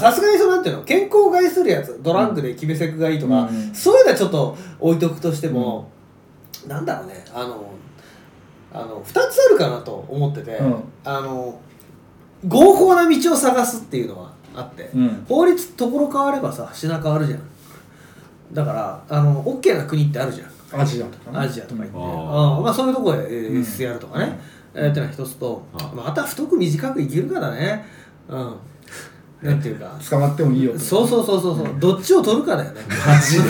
[0.02, 0.84] さすがにそうなんていうの？
[0.84, 3.72] 健康を害するやつドラッグで決めセクがいいとか、うん。
[3.74, 5.90] そういうのはちょっと置いとくとしても、
[6.68, 7.24] なんだろうね。
[7.34, 7.72] あの
[8.74, 10.76] あの2つあるかなと思ってて、うん。
[11.06, 11.58] あの
[12.46, 15.26] 合法な道を探すっていうのはあって、うん。
[15.28, 17.40] 法律ところ変わればさ品変わるじゃん。
[18.54, 20.46] だからあの OK な国ってあるじゃ
[20.78, 20.82] ん。
[20.82, 21.38] アジアとかね。
[21.40, 22.04] アジアとか行って、うん。
[22.04, 23.62] うんまあ、そういうところでえーうん。
[23.62, 24.40] SCR とかね、
[24.74, 27.86] えーってのは一つと、あまあ、あとは太く短く生きるからね。
[28.28, 28.56] うん。
[29.42, 29.98] なんていうか。
[30.10, 31.68] 捕まってもいいよとそうそうそうそうそう。
[31.80, 32.82] どっちを取るかだよね。
[33.06, 33.44] マジで。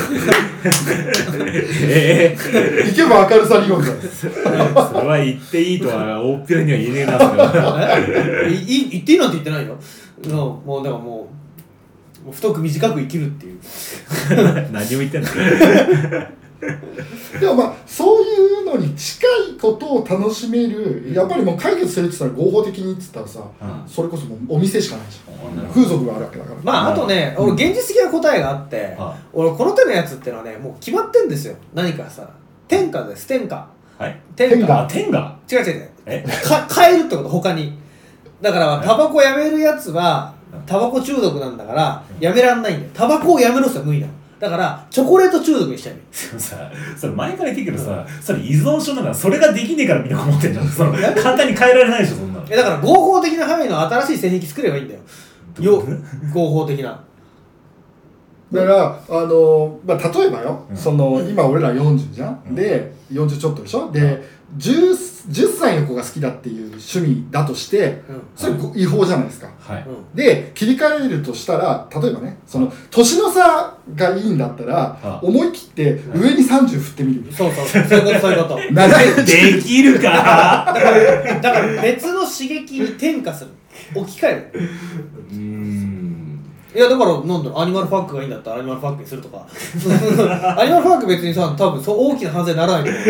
[1.88, 7.98] ええ行けば明るさ理論だよそれは言っていいとは大っぴらには言えねえなそれは。
[8.48, 8.52] え？
[8.52, 9.78] いい言っていいなんて言ってないよ
[10.24, 11.30] のもうだからも
[12.24, 13.60] うもう太く短く生きるっていう。
[14.72, 15.28] 何を言ってんの？
[17.40, 23.88] でもまあそういうのに近いことを楽しめるやっぱりもう解決するって言ったら合法的にって言ったらさ、うん。
[23.88, 25.68] それこそもうお店しかないじゃん。
[25.70, 26.58] 風俗があるわけだから。
[26.64, 27.54] まああとね、うん。
[27.54, 29.24] 俺現実的な答えがあって、はい。
[29.34, 31.56] 俺この手のやつってのはねもう決まってんですよ。
[31.76, 32.28] 何かさ
[32.68, 33.68] 天下です天下。
[34.00, 34.20] はい。
[34.36, 34.82] 天下。
[34.82, 35.90] あ天が違う違う違う。
[36.08, 36.26] え？
[36.44, 37.78] か変えるってこと他に
[38.42, 40.34] だからタバコやめるやつは
[40.66, 42.92] タバコ中毒なんだからやめらんないんだよ。
[42.94, 44.14] タバコをやめろって無理なの。
[44.40, 50.68] だからチョコレート中毒にしちゃうさそれ前から言ってるけどさそれ依存症だからそれができねえからみんな思ってんじゃん。
[50.68, 52.46] その簡単に変えられないでしょそんなの。
[52.50, 55.00] えだから合法的な範囲の新しい性癖作ればいいんだよ。
[55.60, 55.84] よ。
[56.34, 57.04] 合法的な。
[58.52, 60.78] だからあの、まあ、例えばよ、うん。
[60.78, 62.56] その今俺ら40じゃん、うん。
[62.56, 63.92] で40ちょっとでしょ。
[63.92, 64.24] で
[64.56, 64.92] 10,
[65.30, 68.22] 10歳の子が好きだっていう趣味だとしてうん。
[68.36, 69.50] それこ違法じゃないですか。
[69.60, 69.86] はい。
[69.86, 70.16] うん。
[70.16, 77.34] で切り替えるとしたら例えばねその年の差がいいんだったらあ思い切って上に30振ってみる。
[77.34, 78.00] そうそうそう。
[78.00, 78.60] いうことそういうこと。
[78.74, 80.02] 長い できるか。
[80.74, 83.50] だからだから別の刺激に転化する。
[83.96, 84.70] 置き換える。
[85.32, 85.57] うーん
[86.78, 89.48] いやだからなんだろうアニマルファックがいいんだったらアニマルファックにするとか。
[90.62, 93.04] アニマルファック別にさ多分そう大きな犯罪にならないと思う。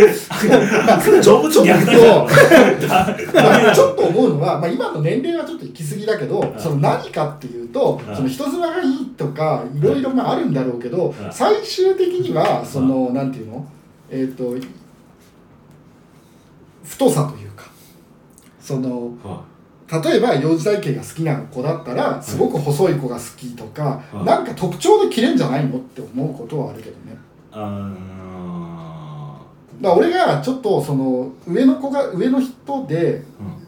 [3.76, 6.54] ちょっと思うのは、まあ、今の年齢はちょっと行き過ぎだけど、うん。
[6.58, 8.16] その何かっていうと、うん。
[8.16, 11.14] その人妻がいいとかいろいろまああるんだろうけど、ん。
[11.30, 13.66] 最終的にはその、なんていうの？
[14.10, 14.56] えっ、と
[16.86, 17.66] 太さというか。
[18.62, 19.44] そのは
[19.90, 27.18] 例えば幼児体型が好きな子だったらすごく細い子が好きとか、うんなんか特徴で切れんじゃないのって思うことはあるけどね。
[27.52, 29.42] あ
[29.82, 33.24] だ俺がちょっとその上の子が上の人で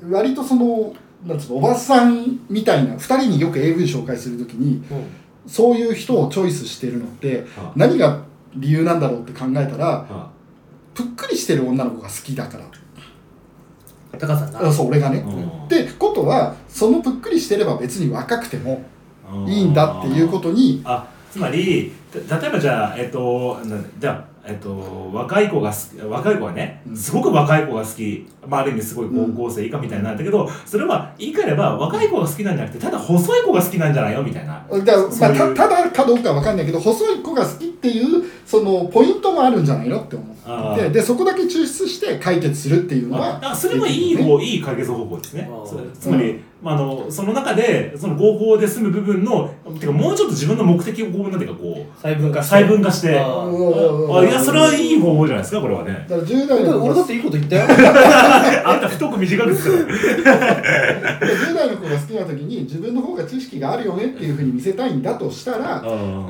[0.10, 0.94] 割とその
[1.26, 4.84] なんつうのおばさんみたいな2人によく AV 紹介するときに
[5.46, 8.24] そういう人をチョイスしてるのっては何が
[8.56, 10.32] 理由なんだろうって考えたらは
[10.94, 12.66] ぷっくりしてる女の子が好きだから
[14.18, 15.20] 高さんがあそう俺がね。
[15.20, 15.48] うん。
[15.66, 18.84] ってことはそのぷっくりしてれば別に若くても
[19.48, 21.92] いいんだっていうことにあつまり
[22.28, 25.72] た例えばじゃあえっとなじゃあえっと、若い子が
[26.10, 26.98] 若い子はねうん。
[26.98, 34.66] すごく若い子が好き、まあ、ある意味すごい高校生以下みたいなんだけど、それは言い換えれば若い子が好きなんじゃなくてただ細い子が好きなんじゃないよみたいな。
[34.68, 40.38] だまあ、たただかどうかわかんないけど細い子が好きっていうそのポイントもあるんじゃないのって思っ
[40.76, 40.92] てあー。
[40.92, 44.24] でそこだけ抽出して解決するっていうのはあそれもいいね。
[44.24, 45.50] 方いい解決方法ですね。
[46.00, 49.48] つまり、まあ、あのその中でその合法で済む部分の
[49.80, 52.56] てかもうちょっと自分の目的をこうなんていうかこう細分化して。
[52.56, 53.18] 細分化して。
[53.18, 56.06] ああーいやそれはいい方法じゃないですかこれはね。
[56.10, 57.64] だから10代の子が俺だっていいこと言ったよ。
[58.68, 59.88] あんた太く短くする。
[59.88, 65.82] 10代の子が好きな時に自分の方が知識があるよねっていうふうに見せたいんだとしたら、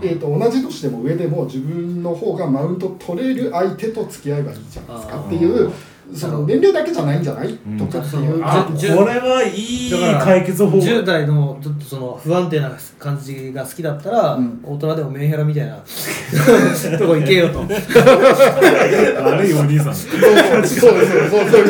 [0.03, 5.71] えー、と同じ年でも上でも自分の方がマウント取れる相手と付き合えばいいじゃないですかっていう
[6.13, 8.41] その年齢だけじゃないんじゃない、とかっていう。
[8.43, 10.78] あこれはいい解決方法。
[10.80, 15.76] 10代のちょっとその不安定な感じが好きだったら、大人でもメンヘラみたいな
[16.98, 17.60] とこ行けよと。
[17.60, 19.95] 悪いお兄さん。
[19.95, 21.69] そうそうそうそうそう。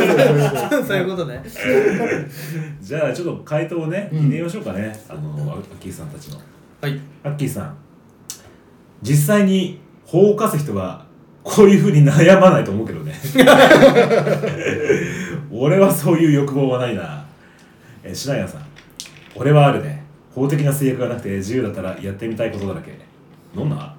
[0.70, 1.44] そうそういうことね。
[2.82, 6.38] じゃあちょっと回答をね入れましょうかね、あのアッキーさんたちの。
[6.82, 7.00] はい。
[7.24, 7.76] アッキーさん。
[9.02, 11.06] 実際に放火す人は
[11.44, 13.14] こういうふうに悩まないと思うけどね。
[15.52, 17.26] 俺はそういう欲望はないな。
[18.04, 18.62] えシナヤさん。
[19.36, 20.04] 俺はあるね。
[20.34, 22.98] 法的な制約がなくて自由だったらやってみたいことだらけ。
[23.56, 23.96] どんな？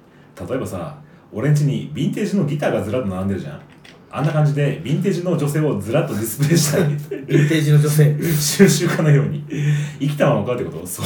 [0.49, 0.95] 例えばさ
[1.31, 3.59] 俺ん家にヴィンテージのギターがずらっと並んでるじゃん。
[4.13, 6.81] あんな感じでヴィンテージの女性をずらっとディスプレイしたい。
[6.83, 8.17] ヴィンテージの女性。
[8.33, 9.43] 収集家のように。
[9.99, 10.85] 生きたままかってこと？
[10.85, 11.05] そう。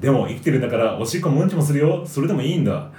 [0.00, 2.04] でも生きてるんだからおしっこもうんちもするよ。
[2.06, 2.90] それでもいいんだ。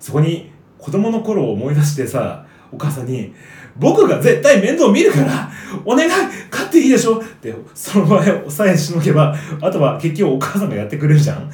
[0.00, 3.32] そこに子供の頃を思い出してさお母さんに
[3.76, 5.50] 「僕が絶対面倒見るから
[5.84, 6.10] お願い
[6.50, 11.50] 飼っていいでしょ」ってその場合さえしのげばあとは結局お母さんがやってくれるじゃん。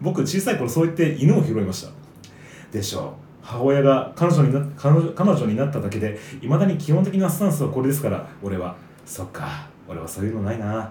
[0.00, 1.92] 僕小さい頃そう言って犬を拾いました。
[2.70, 3.12] でしょう。
[3.42, 8.76] 母親が彼女にな彼女彼女になっただけでいまだに基本的なスタンスはこれですから俺は。
[9.04, 9.66] そっか。
[9.88, 10.90] 俺はそういうのないな。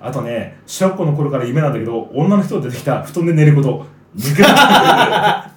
[0.00, 3.86] あとね小学校の頃から夢なんだけど女の人が出てきた布団で寝ること。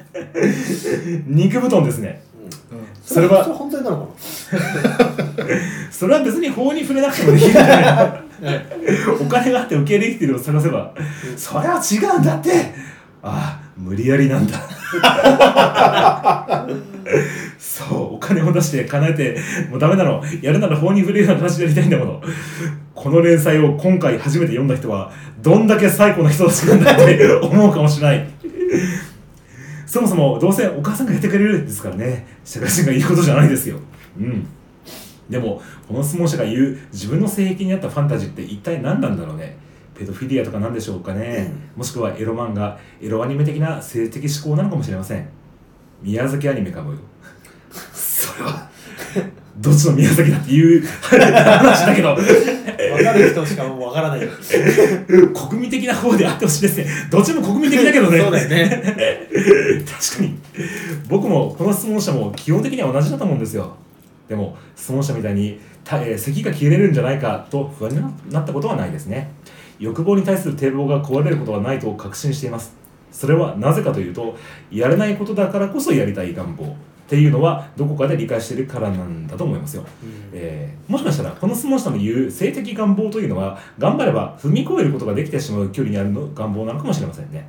[1.27, 2.23] 肉 肉布団ですね。
[3.03, 4.13] それはそれ犯罪なのか
[5.91, 7.71] それは別に法に触れなくてもできるんじゃな。
[7.71, 8.23] い な
[9.19, 10.91] お金があって受け入れできてるを探せば。
[11.37, 12.73] それは違うんだって。
[13.21, 14.59] ああ無理やりなんだ。
[17.59, 19.37] そうお金を出して叶えて
[19.69, 20.23] もうダメなの。
[20.41, 22.21] やるなら法に触れるような話でやりたいんだもの。
[22.93, 28.27] この連載を今回初めて読んだ人はどんだけ最高な人たちなんだって思うかもしれない
[29.95, 32.27] そもそもどうせお母さんがやってくれるんですからね。
[32.43, 33.79] 社会人が言うことじゃないですよ。
[34.19, 34.45] うん。
[35.29, 39.55] でもこの質問者が言う自分の性癖に合ったファンタジーって一体何なんだろうね。
[39.97, 45.29] ペドフィリアとかなんでしょうかね、もしくはエロ漫画エロアニメ的な性的思考なのかもしれません。
[46.01, 46.97] 宮崎アニメかもよ。
[47.93, 48.69] それは
[49.57, 52.15] どっちの宮崎だっていう話だけど。
[52.15, 54.29] 分かる人しかもう分からないよ。
[55.49, 56.87] 国民的な方であってほしいですね。
[57.09, 58.19] どっちも国民的だけどね。
[58.19, 59.25] そうだよね。
[59.85, 60.37] 確かに。
[61.07, 63.75] 僕もこの質問者も基本的には同じだと思うんですよ。
[64.27, 69.31] でも質問者みたいにた、えー咳が消えれるんじゃないかと不安になったことはないですね。
[69.79, 72.75] 欲望に対する堤防が壊れることはないと確信しています。
[73.11, 74.37] それはなぜかというと
[74.71, 79.85] やれないことだからこそやりたい願望っていうのはどこかで理解しているからなんだと思いますよ、
[80.33, 87.47] えーもしかしたらこの質問者の言う性的願望というのは頑張れば踏み越えることができてしまう距離にあるの願望なのかもしれませんね。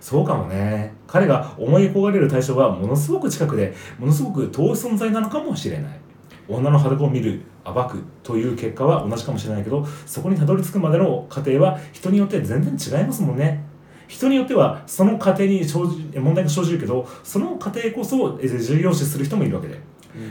[0.00, 0.94] そうかもね。
[1.06, 6.00] 彼が思い焦がれる対象はものすごく近くでものすごく遠い存在なのかもしれない。
[6.48, 13.62] 女の裸を見る暴くという結果は同じかもしれないけどそこにたどり着くまでの過程は人によって全然違いますもんね
[14.08, 19.80] 人によってはその過程に生じ問題が生じるけどその過程こそえ重要視する人もいるわけで。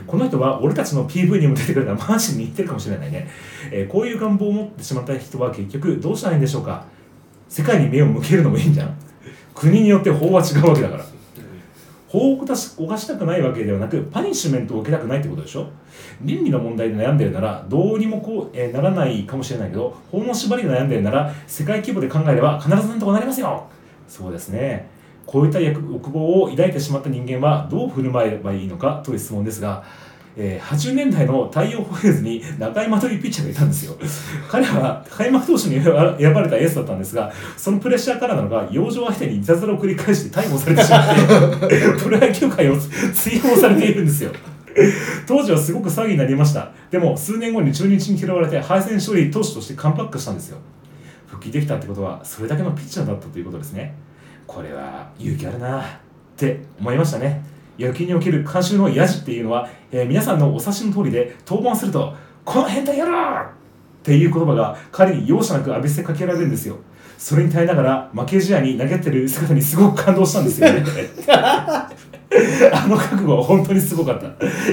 [0.06, 3.26] この人は俺たちの PV にも出てくるのはマジに似てるかもしれないね、
[3.70, 6.84] えーこういう願望を持ってしまった人は結局どうしたらいいんでしょうか。
[7.48, 8.94] 世界に目を向けるのもいいんじゃん。
[9.54, 11.04] 国によって法は違うわけだから
[12.08, 15.68] 法を犯し犯したくないわけではなくパニッシュメントを受けたくないってことでしょ？
[16.22, 23.66] 倫理の問題で悩んでるならどうにもこう、えーならないかもしれないけど法の縛りで悩んでるなら世界規模で考えれば必ずなんとかなりますよ！
[24.08, 24.88] そうですね。
[25.26, 29.84] こういった欲望を抱いてしまった人間はどう振る舞えばいいのかという質問ですが、
[30.40, 33.96] えー80年代の太陽ホエーズに中山というピッチャーがいたんですよ。
[34.48, 42.76] 彼は開幕投手に選ばれたエースだったんですがそのプレッシャーからなのか養生相手にいたずらを繰り返して逮捕されてしまって プロ野球界を
[43.12, 44.30] 追放されているんですよ。
[45.26, 46.70] 当時はすごく騒ぎになりました。
[46.90, 50.58] でも数年後に中日に拾われて敗戦処理投手としてカムバックしたんですよ。
[51.26, 53.94] 復帰できたってことはそれだけのピッチャーだったということですね。
[54.46, 55.84] これは勇気あるなっ
[56.36, 57.42] て思いましたね。
[57.78, 62.14] 野球における監修のヤジっていうのは、えー皆さんのお察しの通りで登板すると
[62.44, 63.12] 「この変態野郎!」
[63.42, 66.76] っていう言葉が彼に容赦なく浴びせかけられるんですよ。
[67.16, 70.84] それに耐えながら負け試合に投げてる姿にすごく感動したんですよね。
[72.72, 74.26] あの覚悟は本当にすごかった。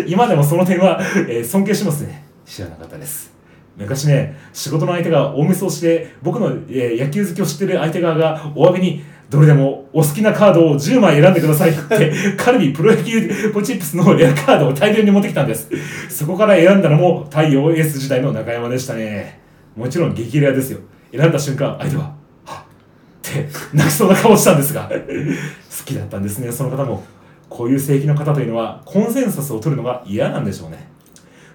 [0.05, 2.25] 今でもその点は、えー尊敬しますね。
[2.45, 3.33] 知らなかったです。
[3.77, 15.69] 昔ね仕事の相手が大見そして僕の、えー野球好きを知ってる相手側がお詫びにどれでもお好きなカードを10枚選んでくださいってカルビプロ野球ポチップスのレアカードを大量に持ってきたんです。
[16.09, 19.39] そこから選んだのも太陽エース時代の中山でしたね。
[19.75, 20.79] もちろん激レアですよ。
[21.11, 22.03] 選んだ瞬間相手は
[22.45, 22.65] はっ
[23.27, 24.95] って泣きそうな顔をしたんですが好
[25.85, 26.51] きだったんですね。
[26.51, 27.03] その方も
[27.49, 30.87] こういう性域の方というのはコンセンサスを取るのが嫌なんでしょうね。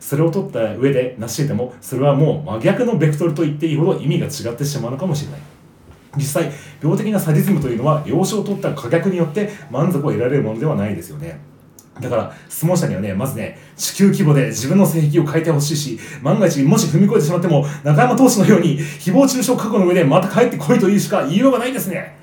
[0.01, 5.41] それを取った上で成し得てもそれはもう真逆のベクトルと言っていいほど意味が違ってしまうのかもしれない
[6.17, 6.51] 実際
[6.83, 11.41] 病的なサディズムというのは要所を取った可逆によって満足を得られるものではないですよね。
[12.01, 22.17] だから質問者にはねまずね地球規模で自分の性癖を変えてほしいし万が一もし踏み越えてしまっても中山投手のように誹謗中傷覚悟の上でまた帰ってこいというしか言いようがないですね。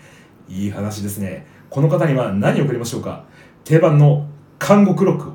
[0.49, 1.45] いい話ですね。
[1.69, 3.25] この方には何を送りましょうか。
[3.63, 4.27] 定番の
[4.59, 5.31] 監獄ロック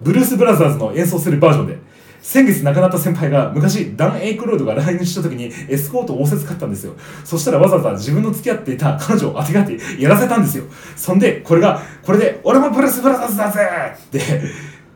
[0.00, 1.89] ブルース・ブラザーズの演奏するバージョンで。
[2.22, 6.94] 先月亡くなった先輩が昔ダン・エイクロードが来日した時にエスコートを仰せつかったんですよ。
[7.24, 10.64] そしたらわざわざ自分の付き合っていた彼女をあてがってやらせたんですよ。
[10.96, 13.60] そんでこれがこれで俺もブルース・ブラザーズだぜ!
[13.96, 14.20] って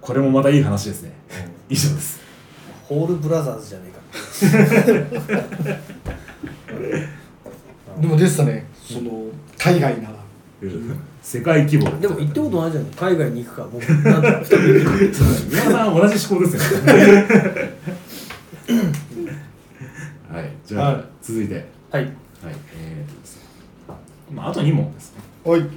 [0.00, 1.12] これもまたいい話ですね。
[1.68, 2.20] 以上です。
[2.84, 4.02] ホールブラザーズじゃねえか。
[8.00, 8.66] でもでしたね。
[8.82, 10.16] その海外なら
[11.26, 11.90] 世界規模。
[12.00, 12.84] でも行ったことないじゃん。
[12.84, 13.62] 海外に行くか。
[13.64, 14.98] もうなんか二人で行く
[15.50, 16.80] 皆さん同じ思考ですよ。
[16.82, 16.92] ね
[20.30, 20.50] はい。
[20.66, 21.54] じゃあ、はい続いて。
[21.90, 22.02] はい。
[22.04, 22.12] はい。
[22.76, 23.42] えーとですね。
[24.34, 25.22] まああと2問ですね。
[25.44, 25.60] おい。
[25.60, 25.70] はい。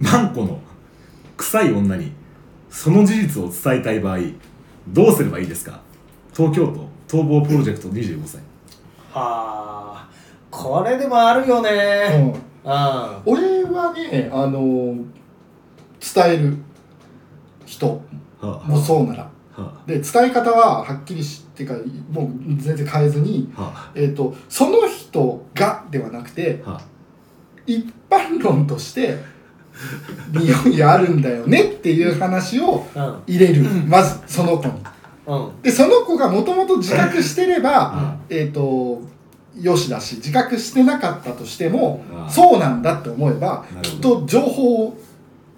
[0.00, 0.58] マンコの
[1.36, 2.12] 臭い女に
[2.70, 4.18] その事実を伝えたい場合
[4.88, 5.80] どうすればいいですか？
[6.34, 6.66] 東京
[7.08, 8.40] 都逃亡プロジェクト25歳。
[9.12, 10.08] はあ
[10.50, 11.70] これでもあるよね。
[12.34, 12.40] うん。
[12.40, 12.42] あ
[13.24, 14.96] 俺はねあの
[16.00, 16.56] 伝える
[17.64, 18.00] 人
[18.40, 19.30] はもそうなら。
[19.86, 21.74] で伝え方ははっきりしてか
[22.12, 23.52] もう全然変えずに、
[23.92, 26.62] えー、とその人がではなくて
[27.66, 29.18] 一般論として
[30.30, 33.62] 匂いあるんだよねっていう話をあ入れる。
[33.86, 34.72] まずその子に。
[35.26, 35.46] うん。
[35.46, 39.02] うんでその子がもともと自覚してれば、えっ、と
[39.56, 44.98] よしだし自覚してなかったとしてもあそうなんだって思えばなるほきっと情報を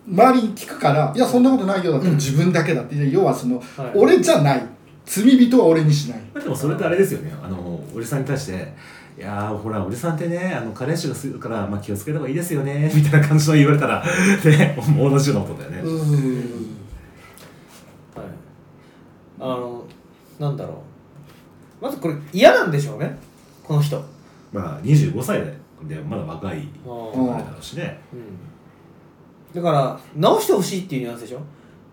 [0.08, 3.92] 周りに聞くから「いやそんなことないよ」だったら自分だけだって要はその、はい。
[3.94, 4.62] 俺じゃない。
[5.04, 6.18] 罪人は俺にしない。
[6.32, 7.32] まあでもそれってあれですよね。
[7.42, 8.72] あのおじさんに対して
[9.18, 14.02] 「いやーほらおじさんってねあの彼氏がするから、まあ、気をつけた方がいいですよね」 みたいな感じの言われたら
[14.44, 15.98] ね同じようなことだよね、うん。
[18.14, 18.26] はい。
[19.40, 19.84] あの
[20.38, 20.82] なんだろ
[21.80, 21.84] う。
[21.84, 23.18] まずこれ嫌なんでしょうね
[23.70, 23.96] この人。
[23.96, 24.04] うん
[24.52, 25.40] まあ25歳
[25.84, 27.38] でまだ若いうんあ。
[27.38, 28.00] れだろうしね。
[29.54, 31.40] だから直してほしいっていうニュアンスでしょ？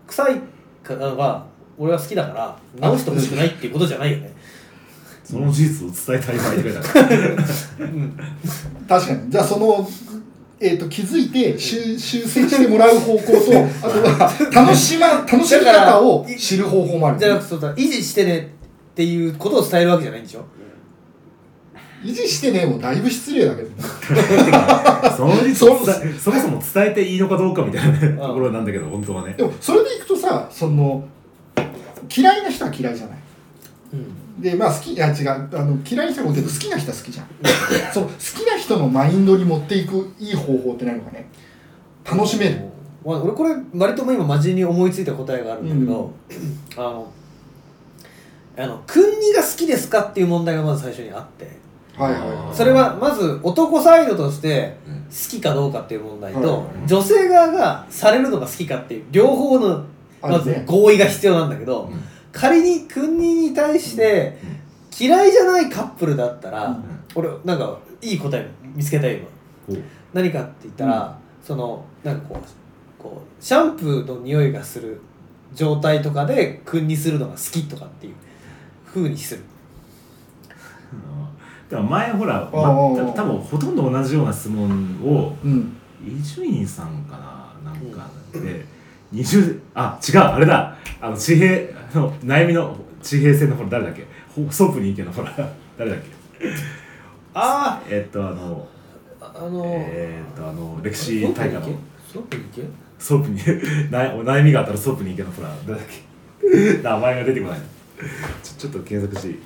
[0.07, 0.41] 臭い
[0.89, 1.45] のが
[1.77, 4.33] 俺は好きだから直してほしくないっていうことじゃないよね。
[5.23, 7.37] その事実を伝えたい場合って書いてある。
[7.79, 8.17] うん。
[8.87, 9.29] 確かに。
[9.29, 9.87] じゃあその、
[10.59, 13.33] えー、と気づいて修修正してもらう方向と
[13.83, 17.19] あとは楽し,、ま、楽しみ方を知る方法もある。
[17.19, 20.43] じゃなくてそうだ維持してねっていうことを伝えるわけじゃないんでしょ？
[22.03, 23.75] 維持してねもうだいぶ失礼だけどね。
[25.17, 29.33] その事実を伝えそもそも伝えていいのかどうかみたいなねところなんだけど本当はね。
[29.37, 31.03] でもそれでいくとさその
[32.15, 33.17] 嫌いな人は嫌いじゃない。
[33.93, 34.41] うん。
[34.41, 35.29] でまあ好きいや違う。
[35.29, 37.27] あの嫌いな人もいるけど好きな人は好きじゃん。
[37.93, 41.27] その好きな人のマインドに持っていくいい方法って何かね。
[42.05, 42.61] 楽しめる。
[43.03, 46.13] まあ俺これ割ともう今真面目に思いついた答えがあるんだけど、
[46.75, 47.11] あの
[48.57, 51.66] あの君にが好きですかっていう問題がまず最初にあって
[51.97, 54.97] はいはいはそれはまず男サイドとしてうん。
[55.07, 56.87] 好きかどうかっていう問題と、はい。
[56.87, 59.85] 女性側がされるのが好きかっていう両方の
[60.21, 62.03] まず合意が必要なんだけど、うん。
[62.31, 64.37] 仮に君に対して
[64.99, 66.83] 嫌いじゃないカップルだったら、うん。
[67.15, 69.19] 俺なんかいい答え見つけたよ
[69.67, 69.79] 今
[70.13, 75.01] 何かって言ったら、そのなんかこうこうシャンプーの匂いがする
[75.53, 78.13] 状態とかで君にするのが好きとかっていう
[78.85, 79.43] 風にする
[81.69, 82.59] でも前ほら、ま
[83.13, 84.69] 多分ほとんど同じような質問
[85.03, 85.73] をうん。
[86.05, 87.17] 伊集院さんか
[87.63, 88.63] ななんかで、
[89.13, 90.75] 20あ違うあれだ。
[91.01, 91.51] あの地平
[91.93, 94.05] あの悩みの地平線のほら誰だっけ？
[94.33, 95.33] ほソープに行けのほら
[95.77, 95.99] 誰だっ
[96.39, 96.47] け？
[97.33, 98.67] あえっとあの
[99.19, 101.61] あのえーっとあの歴史大会の。
[102.13, 102.63] ソープに行け？
[102.99, 103.39] ソープに
[103.91, 106.81] 悩みがあったらソープに行けのほら誰だっけ？
[106.83, 107.59] 名前が出てこない。
[108.43, 109.39] ちょちょっと検索していい？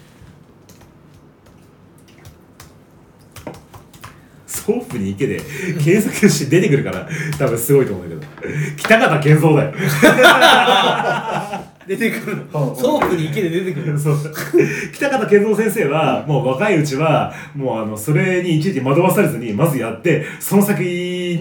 [4.51, 5.39] ソープに行けで
[5.81, 7.07] 検索して出てくるから
[7.39, 8.21] 多分すごいと思うけど。
[8.77, 9.73] 北方謙三だよ。
[11.87, 14.17] 出てくるうんのソープに行けで出てくるそう。
[14.93, 20.81] 北方謙三先生はもう若いうちはもうあのそれにいちいち惑わされずにまずやってその先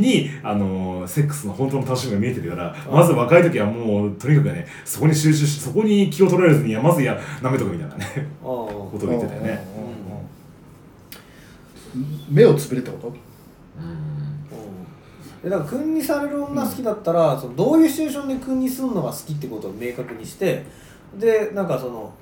[0.01, 8.05] にあのセックスの本当の楽しみが見えてるからまず若い時はもうとにかくねそこに集中しそこに気を取られずにまずや舐めとくみたいなね。
[8.43, 8.45] あ
[8.91, 9.90] ことを言ってたよね
[12.29, 13.13] 目をつぶれってこと？
[15.43, 20.67] でだから君にされる女好きだったら、そのどういうシチュエーションで君にするのが好きってことを明確にして
[21.19, 22.13] でなんかその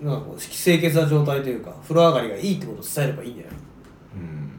[0.00, 3.48] なんかこう清潔な状態というか風呂上がりがいいってことを伝えればいいんだよ、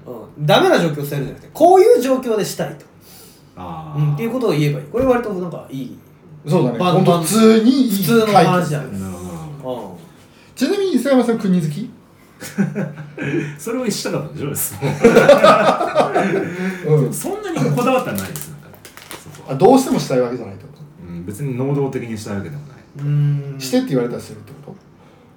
[0.05, 0.13] うん。
[0.13, 2.85] うん、ダメな状況を伝えるんじゃなくてこういう状況でしたいと、
[3.55, 4.85] ああうん、っていうことを言えばいい。
[4.87, 5.97] これ割となんかいい。
[6.45, 6.79] そうだね。
[6.79, 7.05] バンバン。
[7.05, 8.99] 本当普通にいい普通の解決話じゃん。
[8.99, 9.97] なるほどうん。
[10.53, 11.89] ちなみに磯山さん国好き？
[13.57, 14.53] それをしたかったんでしょ？
[14.55, 14.75] そ
[16.95, 17.13] うん。
[17.13, 18.53] そんなにこだわってはないです
[19.47, 20.69] あどうしてもしたいわけじゃないってこ
[21.07, 22.73] うん別に能動的にしたいわけでもな
[23.57, 23.61] い。
[23.61, 24.75] してって言われたらするってこ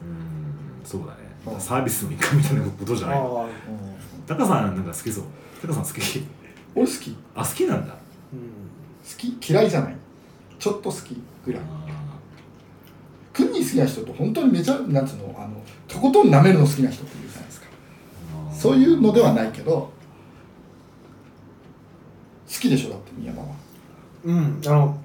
[0.03, 1.19] うんそうだね。
[1.47, 3.21] うんサービスの一環みたいなことじゃない。
[4.27, 5.25] タカさんなんか好きそう。
[5.63, 6.25] タカさん好き？
[6.75, 7.11] 俺好き。
[7.13, 7.95] 好あ好きなんだ。
[8.33, 8.41] うん。
[9.17, 9.37] き？
[9.53, 9.97] 嫌いじゃない？
[10.59, 11.63] ちょっと好きぐらい
[13.37, 17.67] 国に好きな人と本当にめちゃなんつうのあのとことん舐めるの好きな人っているじゃないですか。
[18.49, 18.55] あー。
[18.55, 19.91] そういうのではないけど好
[22.47, 23.49] きでしょだって宮山は。
[24.25, 24.99] うんあの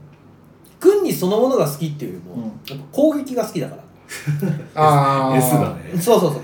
[0.80, 2.42] 君にそのものが好きっていうよりも、うん。
[2.44, 3.84] やっぱ攻撃が好きだから。
[4.76, 6.02] あ S だね。
[6.02, 6.42] そうそうそう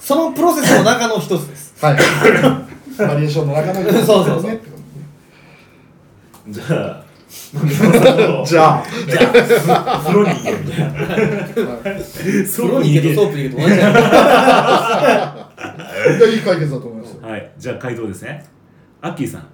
[0.00, 1.74] そのプロセスの中の一つです。
[1.84, 1.96] はい。
[2.98, 4.02] バリエーションの中の一つですね。
[4.04, 4.60] そうそうそう。
[6.48, 7.52] じゃあじ
[8.50, 8.84] じゃあ。
[9.08, 9.20] じゃ
[9.86, 10.02] あ。
[10.04, 10.90] 風呂に行けみたいな。
[10.92, 13.92] 風呂に行けとソープに行けと同じじゃん
[16.18, 17.28] いやいい解決だと思いますよ。
[17.28, 17.52] はい。
[17.56, 18.44] じゃあ回答ですね。
[19.00, 19.46] アッキーさん。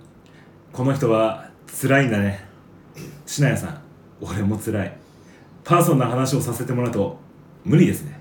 [0.73, 1.51] この人は
[1.81, 2.47] 辛いんだね。
[3.27, 3.79] しなやさん。
[4.21, 4.97] 俺も辛い。
[5.65, 7.19] パーソンな話をさせてもらうと
[7.65, 8.19] 無理ですね。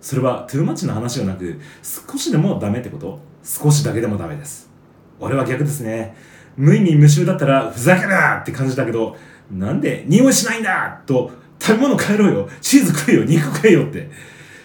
[0.00, 3.18] それはトゥーマッチの話じゃなく少しでもダメってこと？
[3.42, 4.70] 少しだけでもダメです。
[5.18, 6.14] 俺は逆ですね
[6.58, 9.16] 無意味無臭だったらふざけるなって感じだけど
[9.50, 12.48] なんで匂いしないんだと食べ物変えろよ。
[12.60, 13.24] チーズ食えよ。
[13.24, 14.10] 肉食えよって。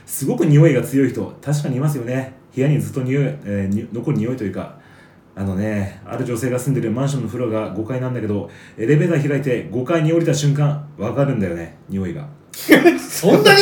[0.05, 2.33] すごく匂いが強い人確かにいますよね。
[2.53, 4.81] 部屋にずっと匂い、えー残る匂いというか。
[5.35, 11.77] あのねある女性が住んでるマンションの風呂が5階なんだけどエレベーター開いて5階に降りた瞬間わかるんだよね。
[11.89, 12.27] 匂いが。
[12.99, 13.61] そんなに？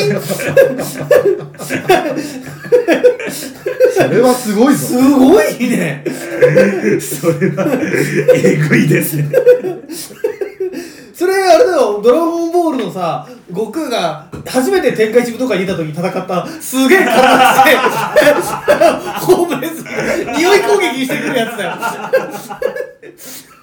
[3.94, 4.88] それはすごいぞ。
[4.88, 6.04] すごいね。
[7.00, 7.66] それは
[8.36, 9.30] えぐいですね。
[11.14, 12.02] それあれだよ。
[12.02, 17.76] ドラゴンボールのさ悟空が初めて天下一武道会に出た時に戦ったすげえ体して
[19.26, 19.84] ホームレス
[20.38, 21.76] 匂い攻撃してくるやつだよ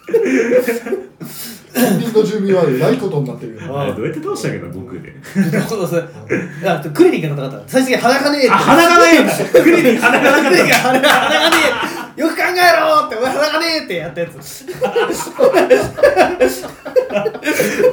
[0.08, 3.78] 近隣の住民はえらいことになってるよ。
[3.78, 5.12] あれどうやって倒したっけど僕で。
[5.68, 6.10] そうそう
[6.62, 6.64] い。
[6.64, 7.68] やクリニックの戦った。
[7.68, 11.56] 最終的に鼻がねえってあ鼻がねえクリニック鼻がなかっクリニックが鼻が鼻がね
[12.16, 12.46] えよく考え
[12.80, 13.16] ろって。
[13.16, 14.66] お前鼻がねえってやったやつ。
[14.66, 14.72] た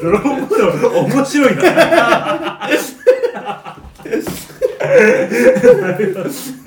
[0.01, 1.61] ドラゴンボール面白いな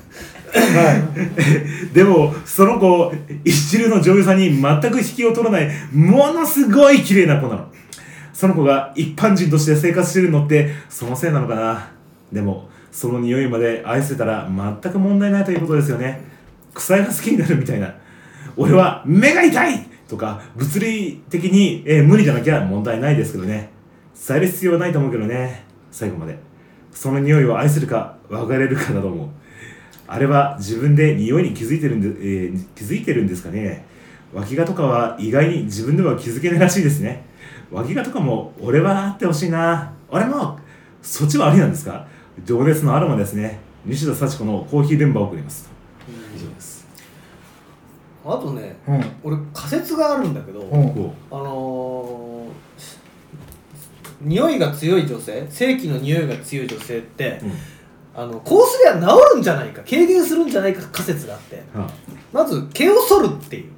[1.92, 3.12] でもその子
[3.44, 7.68] 一流の女優さんに全く引きを取らないものすごい綺麗な子なの。
[8.32, 11.88] その子が一般人として生活してるのってそのせいなのかな。
[12.32, 16.22] でもその匂いまで愛せたら全く問題ないということですよね。
[16.74, 17.94] 臭いが好きになるみたいな。
[18.56, 23.70] 俺は目が痛いとか物理的に、えー無理じゃなきゃ問題ないですけどね。
[24.26, 25.64] 伝える必要はないと思うけどね。
[25.90, 26.38] 最後まで。
[26.92, 29.28] その匂いを愛するか別れるかだと思う。
[30.10, 33.84] あれは自分で匂いに気づいてるんで、えー気づいてるんですかね。
[34.32, 37.24] 脇がとかは意外に自分では気づけないらしいですね。
[37.70, 39.92] 脇がとかも俺はあってほしいな。
[40.10, 40.58] 俺も
[41.02, 42.06] そっちはありなんですか？
[42.44, 43.60] 情熱のアロマですね。
[43.84, 45.70] 西田幸子のコーヒー電話を送ります
[46.34, 46.86] 以上です。
[48.24, 49.04] あとねうん。
[49.22, 50.90] 俺仮説があるんだけど、うん。
[50.90, 57.52] こあのー、匂いが強い女性正規の匂いが強い女性ってう、うん
[58.20, 61.62] あのこうすりゃ治るんじゃないか軽減するんじゃないか仮説があって。
[61.72, 61.88] は
[62.32, 63.68] まず毛を剃るってい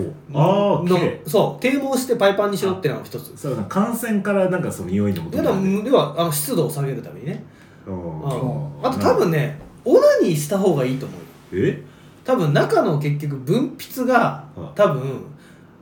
[0.00, 0.14] う。
[0.32, 1.22] あ、ああの毛。
[1.26, 3.36] そう堤防してパイパンにしろっていうのが一つ。
[3.36, 7.44] そうだ感染からなんかその匂いのことでもではあの湿度を下げるためにね、
[7.86, 7.98] ううん。
[7.98, 11.16] ん、あと多分ねオナニーした方がいいと思
[11.52, 11.66] うよ。
[11.66, 11.82] え？
[12.24, 15.24] 多分中の結局分泌があ多分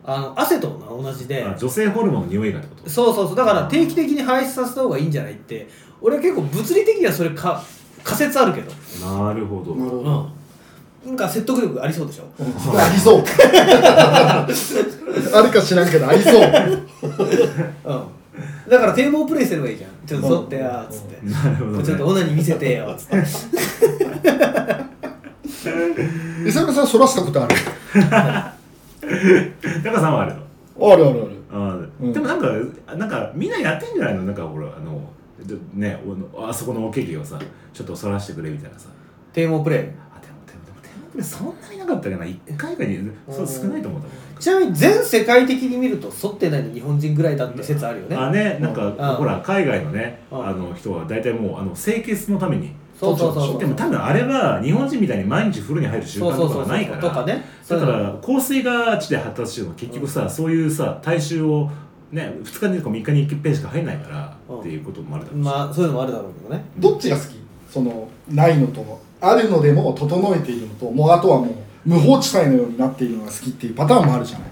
[0.05, 1.45] あの汗と同じで。
[1.45, 2.89] あ女性ホルモンの匂いがってこと？
[2.89, 3.37] そうそうそう。
[3.37, 5.69] だから定期的に排出させた方がいいんじゃないって
[6.01, 7.63] 俺は結構物理的にはそれか
[8.05, 8.71] 仮説あるけど。
[9.05, 9.75] なるほど。
[9.75, 10.33] なるほど、
[11.05, 11.09] うん。
[11.09, 12.25] なんか説得力ありそうでしょ。
[12.39, 12.47] う ん
[12.79, 13.25] ありそう。
[15.35, 16.35] あるか知らんけどありそう。
[16.43, 18.03] うん。
[18.69, 19.91] だから堤防プレイすればいいじゃん。
[20.07, 21.19] ちょっと沿ってやーっつって。
[21.27, 23.17] なるほど、ね、ちょっとオナに見せてよっつって。
[26.47, 27.55] 伊沢さんそらしたことある？
[29.83, 30.35] タカさんはある
[30.79, 30.93] の？
[30.93, 31.31] あるあるある。
[31.53, 32.13] あー、うん。
[32.13, 32.47] でもなんか
[32.97, 34.23] なんかみんなやってんじゃないの？
[34.25, 35.01] なんかほらあので
[35.75, 36.01] ね
[36.35, 37.39] おあそこのおけきをさ
[37.73, 38.89] ちょっとそらしてくれみたいなさ。
[39.33, 39.79] 堤防プレイ？
[39.81, 39.93] あでも
[40.47, 42.25] でもでもでもこれそんなになかったかな。
[42.25, 48.17] 1回かにそう少ないと思ったもんちなみに全世界的に見ると沿ってないの日本人ぐらいだって説あるよね。
[48.17, 49.17] あねなんか、うん。
[49.17, 50.47] ほら海外のね、うん。
[50.47, 53.61] あの人は大体もうあの清潔のためにそうそうそうそう。
[53.61, 57.03] でも多分あれは日本人みたいに毎日風呂に入る習慣とかがないから。
[57.03, 57.45] とかね。
[57.69, 61.71] だから香水が地で発達してるのは結局さ、そういうさ体臭を
[62.13, 64.61] ね2日にとか3日に1遍しか入んないから、うん。
[64.61, 66.65] っていうこともあるだろうし、まあそういうのもあるだろうけどね。
[66.79, 67.39] どっちが好き？
[67.71, 71.55] そのないのとあるのでも整えているのともうあとはもう
[71.85, 74.49] 無法地帯のようになっているのが好きっていうパターンもあるじゃない、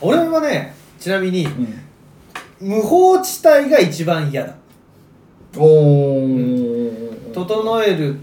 [0.00, 1.46] 俺はねちなみに
[2.60, 4.54] うん、無法地帯が一番嫌だ。
[5.56, 7.32] おー。
[7.32, 8.16] 整える、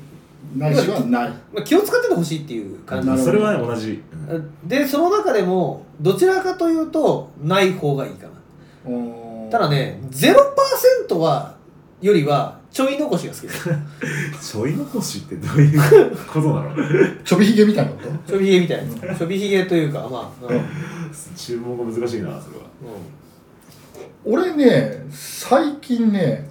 [0.56, 1.30] ないしはない。
[1.30, 3.08] まあ、気を使っててほしいっていう感じ。
[3.08, 3.32] なるほど。
[3.32, 9.52] それはね同じ、うんでその中でもどちらかというとない方がいいかな。
[9.52, 11.56] ただね0%は
[12.02, 13.70] よりはちょい残しが好きです。
[14.54, 16.76] ちょい残しってどういうことなの？
[17.24, 17.98] ちょびひげみたいなこ
[18.28, 18.32] と？
[18.34, 19.16] ちょびひげみたいな。
[19.16, 20.56] ちょびひげというかまあ、うん。
[20.56, 20.64] うん
[21.36, 22.64] 注文が難しいなそれは。
[24.26, 26.50] 俺ね最近ね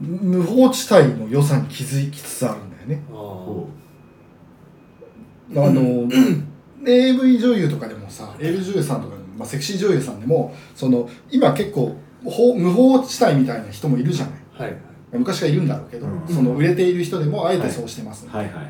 [0.00, 3.02] 無法地帯の良さに気づきつつあるんだよね。
[5.54, 6.08] あの
[6.86, 14.34] AV 女優とかでもさ AV 女優さんとかでも、まあ、セクシー女優さんでもその今結構法無法地帯みたいな人もいるじゃない。
[14.52, 14.70] はい。
[14.70, 14.80] はい
[15.12, 16.28] 昔からいるんだろうけど、うん。
[16.28, 18.46] その売れている人でもあえてそうしてます、うはい。
[18.46, 18.54] はい。
[18.54, 18.66] はい。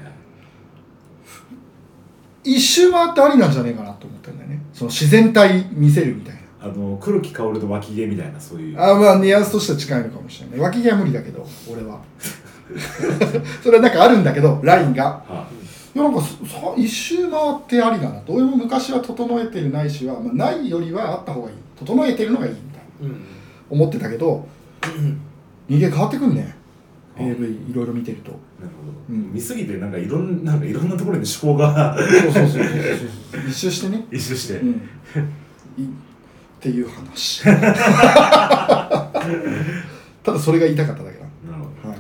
[2.45, 4.61] 一周回ってありなんじゃねえかなと思ってるんだよね。
[4.73, 6.36] その自然体見せるみたいな
[6.67, 8.81] あの黒木薫と脇毛みたいなそういう。
[8.81, 10.61] あまあニュアンスとしては近いのかもしれない。
[10.61, 12.01] 脇毛は無理だけど俺は。
[13.63, 15.05] それはなんかあるんだけど ラインが。
[15.05, 15.49] は
[15.95, 15.99] い。
[15.99, 16.21] やなんか
[16.77, 18.21] 一周回ってありだな。
[18.21, 21.57] と俺も昔は整えてるないしは、まあ、ないよりはあった方がいい。
[21.79, 23.09] 整えてるのがいいみたいな。
[23.09, 23.25] うん。
[23.71, 24.47] 思ってたけど
[25.69, 26.55] 人間変わってくんね。
[27.17, 27.23] あ。
[27.23, 28.31] AV いろいろ見てると。
[28.31, 28.41] なる
[28.77, 29.33] ほど、うん。
[29.33, 31.97] 見すぎてなんかいろんなんかいろんなところに思考が。
[31.97, 32.63] そうそうそうそう
[33.49, 34.07] 一周してね。
[34.13, 34.71] 一周して、うん。
[35.79, 35.89] い
[36.57, 37.43] っていう話。
[40.23, 41.91] ただそれが言いたかっただけだ、なるほど。
[41.91, 41.99] はい、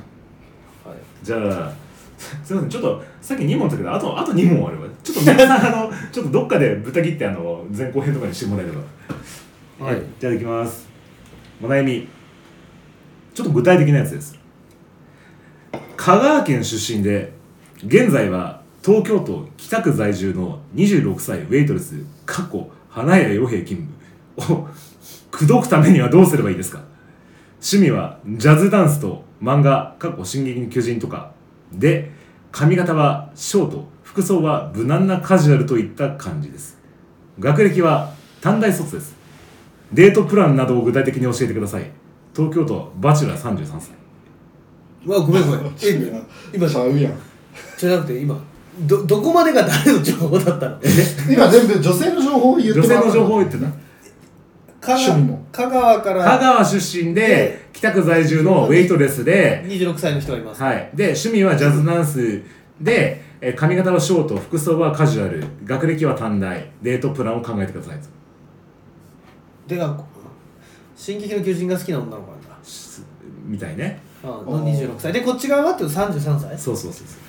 [0.88, 0.98] はい。
[1.22, 1.72] じゃあ
[2.44, 2.70] すみません。
[2.70, 9.86] ちょっとさっき2問だったけどあとあと2問あればちょっと皆さんあの ちょっとどっかで豚切ってあの前後編とかにしてもらえれば。
[9.86, 10.02] はい。
[10.18, 10.88] じゃあいきます。
[11.62, 12.09] お悩み。
[13.34, 14.38] ちょっと具体的なやつです。
[15.96, 17.32] 香川県出身で
[17.84, 23.95] 現在は東京都北区在住の26歳ウェイトレス過去花屋洋平勤務
[24.39, 24.68] を
[25.30, 26.80] 口説くためにはどうすればいいですか？
[27.61, 31.32] 趣味はジャズダンスと漫画過去進撃の巨人とか
[31.72, 32.11] で
[32.53, 36.78] 髪型はショート服装は無難なカジュアルといった感じです。
[37.39, 39.14] 学歴は短大卒です。
[39.93, 41.91] デートプランなどを具体的に教えてください。
[42.34, 43.91] 東京都バチュラー33歳
[45.07, 45.61] うわごめんごめん。
[45.82, 46.22] え
[46.55, 47.12] 今ちゃうやん。
[47.78, 48.39] じゃなくて今
[48.80, 50.78] どどこまでが誰の情報だったの？
[51.30, 53.66] 今全部女性の情報を言って女性の情報をを言ってた
[54.87, 55.47] 香趣味も。
[55.53, 62.43] 香川から香川出身で北区在住のウェイトレスで、26歳の人がいます、はい、で趣味はジャズダンス
[62.80, 65.45] でえー髪型はショート服装はカジュアル。
[65.64, 66.70] 学歴は短大。
[66.82, 67.99] デートプランを考えてください
[69.66, 69.99] でが
[70.97, 72.49] 「進撃の巨人」が好きな女の子なんだ。
[72.62, 73.03] し
[73.45, 74.01] みたいね。
[74.22, 75.12] あの26歳。
[75.12, 76.59] でこっち側はっていうと33歳？
[76.59, 77.25] そうそうそうそう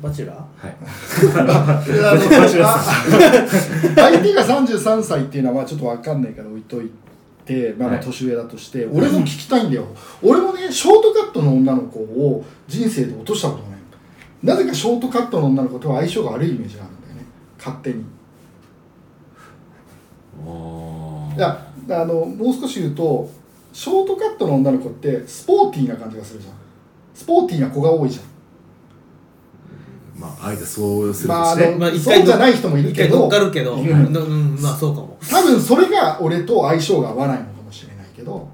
[0.00, 0.38] バチュラー？
[0.38, 0.76] はい。
[3.94, 6.22] 相手が33歳っていうのはまあちょっと分かん。
[6.22, 6.90] ないから置いとい
[7.44, 9.86] て、まあ、まあはい年上だとして、俺も聞きたいんだよ
[10.22, 13.80] 俺もねショートカットの女の子を人生で落としたことがない
[14.42, 17.22] なぜかショートカットの女の子とは相性が悪いイメージがあるんだよね
[17.58, 18.00] 勝手に
[21.36, 23.30] いやあのもう少し言うと
[23.72, 26.54] ショートカットの女の子ってスポーティーな感じがするじゃん
[27.14, 28.24] スポーティーな子が多いじゃん
[30.20, 35.18] まああえてそうするまああとして、のまあ一回そうじゃない人もいるけど乗っかるけど、ううんんうん、まあそうかも。
[35.28, 38.46] 多分それが俺と相性が合わないのかもしれないけど。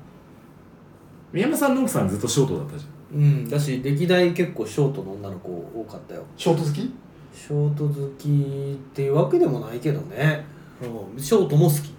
[1.33, 3.21] 宮山さんの奥さんずっとショートだったじゃん。
[3.21, 6.23] うんだし歴代結構ショートの女の子多かったよ。
[6.37, 6.75] ショート好き？
[6.75, 8.29] ショート好き
[8.75, 10.45] っていうわけでもないけどね、
[10.81, 11.93] うん、ショートも好き、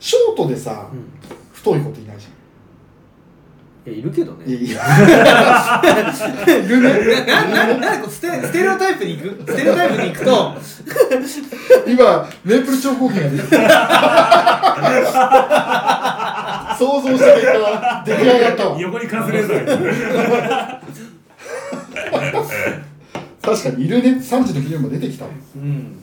[0.00, 1.04] ショートでさうん、
[1.52, 2.26] 太い子っていないじ
[3.86, 4.50] いやいるけどね。
[4.50, 4.80] やいや。
[6.46, 7.26] いるね。
[7.26, 10.54] ななななんかステステレオタイプに行くステレオタイプに行くと。
[11.86, 13.56] 今メープル超合金が出てきた。
[16.78, 18.80] 想像した結果出来上がったわ。
[18.80, 20.80] 横にカズレーザーが
[23.42, 24.12] 確かにいるね。
[24.12, 25.26] 3時の昼も出てきた。
[25.26, 26.00] うん。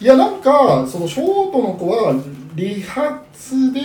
[0.00, 2.14] いやなんかそのショートの子は
[2.54, 3.80] 理髪で、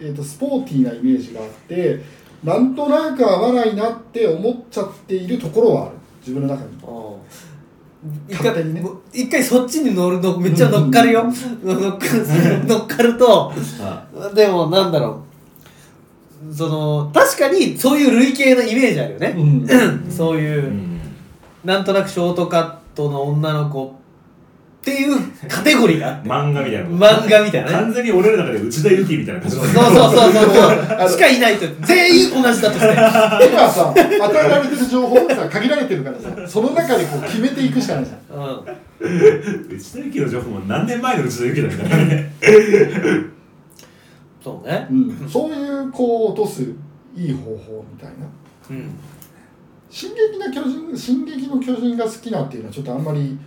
[0.00, 2.00] えー、とスポーティーなイメージがあって
[2.44, 5.92] なんとなく合わないなって思っちゃっているところはある。
[6.20, 6.70] 自分の中に。
[8.28, 8.82] 一回ね。
[9.12, 11.24] 一回そっちに乗るのめっちゃ乗っかるよ、
[11.64, 13.52] 乗っかる乗っかると
[14.34, 15.22] でもなんだろ
[16.48, 16.54] う。
[16.54, 19.44] その確かにそういう類型のイメージあるよね、う
[20.08, 20.10] ん。
[20.10, 21.00] そういう、うん。
[21.64, 23.97] なんとなくショートカットの女の子っ
[24.82, 25.18] ていう
[25.48, 26.28] カテゴリーがあって。
[26.28, 27.74] 漫画みたいな漫画みたいなね。
[27.74, 30.50] 完全に俺らの中で内田有紀みたいな感じそうそうそうそう
[30.98, 31.08] そう。
[31.10, 31.66] しかいないと。
[31.82, 32.92] 全員同じだとして。
[32.92, 36.28] 今さ与えられてる情報がさ限られてるからさ。
[36.46, 38.38] その中でこう決めていくしかないじゃん。
[38.40, 39.06] う
[39.70, 39.76] ん。
[39.76, 42.32] 内田有紀の情報も何年前の内田有紀だみたいなね。
[44.42, 44.86] そうね。
[44.90, 46.62] うん、そういうこう落とす
[47.16, 48.26] いい方法みたいな。
[48.70, 48.90] うん
[49.90, 53.38] 「進撃の巨人」「進撃の巨人」が好きなっていうのはちょっとあんまり、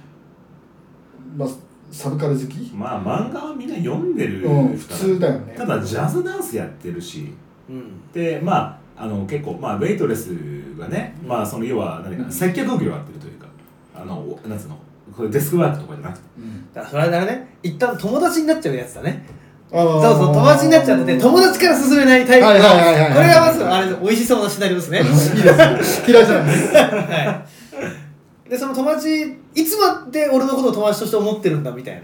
[1.35, 1.49] まあ、
[1.91, 5.53] サブカル好き、まあ漫画はみんな読んでるうん、普通だよね。
[5.57, 7.33] ただジャズダンスやってるし。
[7.69, 8.11] うん。
[8.13, 10.29] でまああの結構まあウェイトレス
[10.77, 13.47] がね、まあその要は何かな接客業をやってるというか
[13.95, 14.77] あのおなんつうの？
[15.15, 16.25] これデスクワークとかじゃなくて。
[16.37, 16.73] うん。
[16.73, 17.57] だからそれはあれね。
[17.63, 19.25] 一旦友達になっちゃうやつだね。
[19.71, 23.13] そうそう友達になっちゃってて友達から勧めないタイプのはいはいはいはいはい。
[23.13, 24.99] これがまずあれ美味しそうなシナリオですね。
[25.01, 26.73] いいです嫌いじゃないです。
[26.75, 27.60] はい
[28.51, 32.01] でその友達いつまで俺のことを友達として思ってるんだみたいな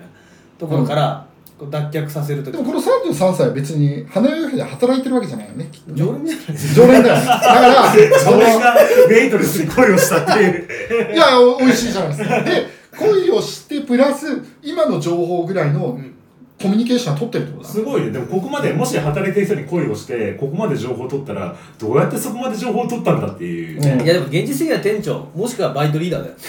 [0.58, 1.28] ところから、
[1.60, 5.98] こう脱却させるとでもこの33歳は別に花屋で働いてるわけじゃないよねきっとね。
[5.98, 11.14] 常連じゃない常連だよねだから それがウェイトレスに恋をしたっていう。
[11.14, 12.42] いやお美味しいじゃないですか。
[12.44, 12.68] で
[12.98, 16.14] 恋をしてプラス今の情報ぐらいのん
[16.60, 17.70] コミュニケーションは取ってるってことだ。
[17.70, 18.10] すごいね。
[18.10, 23.80] でもここまでもし働いてる人に恋をしてここまで情報を取ったらどうやってそこまで情報を取ったんだっていう。
[23.80, 26.34] ね、うんいやでも現実的には店長もしくはバイトリーダーだよ。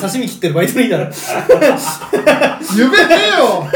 [0.00, 1.76] 刺身切ってるバイトリーダーだよ。
[2.74, 2.96] 夢ね
[3.36, 3.46] えよ。
[3.46, 3.68] こ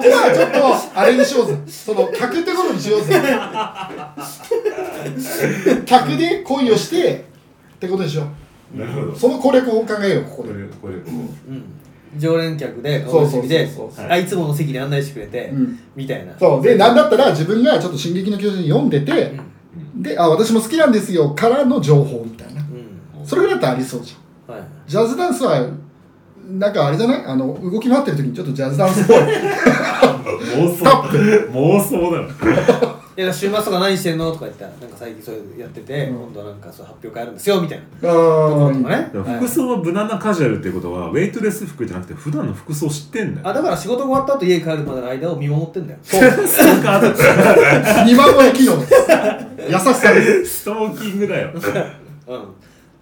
[0.00, 1.56] こはちょっとあれにしようぜ。
[1.68, 3.14] その客ってことにしようぜ。
[5.86, 7.26] 客で恋をして
[7.76, 8.26] ってことでしょ
[8.74, 9.14] なるほど。
[9.14, 10.48] その攻略を考えようここで。
[10.48, 11.02] これこれこ
[11.48, 11.62] うん
[12.18, 14.06] 常連客で顔見でそうそう。
[14.08, 15.78] あいつもの席に案内してくれて、うん。
[15.94, 16.32] みたいな。
[16.38, 16.62] そう。
[16.62, 19.32] でなんだったら自分がちょっと「進撃の巨人」読んでて、
[19.96, 22.60] であ私も好きなんですよからの情報みたいな。
[22.60, 22.64] う
[23.22, 23.26] ん。
[23.26, 24.56] それぐらいだったらありそうじゃん。
[24.56, 25.68] はいジャズダンスは
[26.48, 27.24] なんかあれじゃない？
[27.26, 29.16] あの動き回ってる時にちょっとジャズダンスっぽい。
[30.56, 36.16] 妄想妄想だよいや週末とか何してんのとか言ったらなんか最近そういうのやってて、うん。
[36.24, 37.84] 今度はなんかそう発表会あるんですよみたいな。
[37.84, 39.38] あところとかーね、はい。
[39.38, 43.48] 服装は無難なカジュアルっていうことはウェイトレス服じゃなくて普段の服装知ってんだよ。
[43.48, 45.98] あだから仕事が終わった後家帰るまでの間を見守ってんだよ。
[46.04, 46.20] そう。
[46.46, 48.92] そうか2万超え機能です
[49.66, 51.50] 優しさです、ストーキングだよ。
[51.54, 52.42] うん。
[52.42, 52.44] っ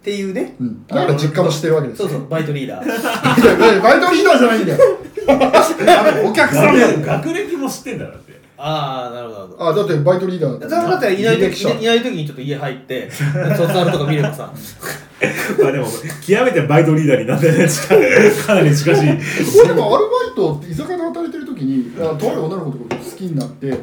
[0.01, 0.55] ていうね。
[0.61, 2.85] うん、だから実家もしてるわけですそうそうバイトリーダー。
[2.85, 4.79] いやいやバイトリーダーじゃないんだよ。
[5.27, 8.17] あのお客さん学歴も知ってんだから
[8.57, 9.69] ああなるほどなるほど。
[9.69, 14.51] あだってバイトリーダーだったらいない時いない時にちょっと家入って卒アルとか見ればさ。
[15.61, 15.87] まあでも
[16.25, 18.55] 極めてバイトリーダーになってね近いか。
[18.55, 19.09] なり近しい。
[19.59, 23.73] 俺でもアルバイトって居酒屋で働いてる時にあとある女の子のこと好きになって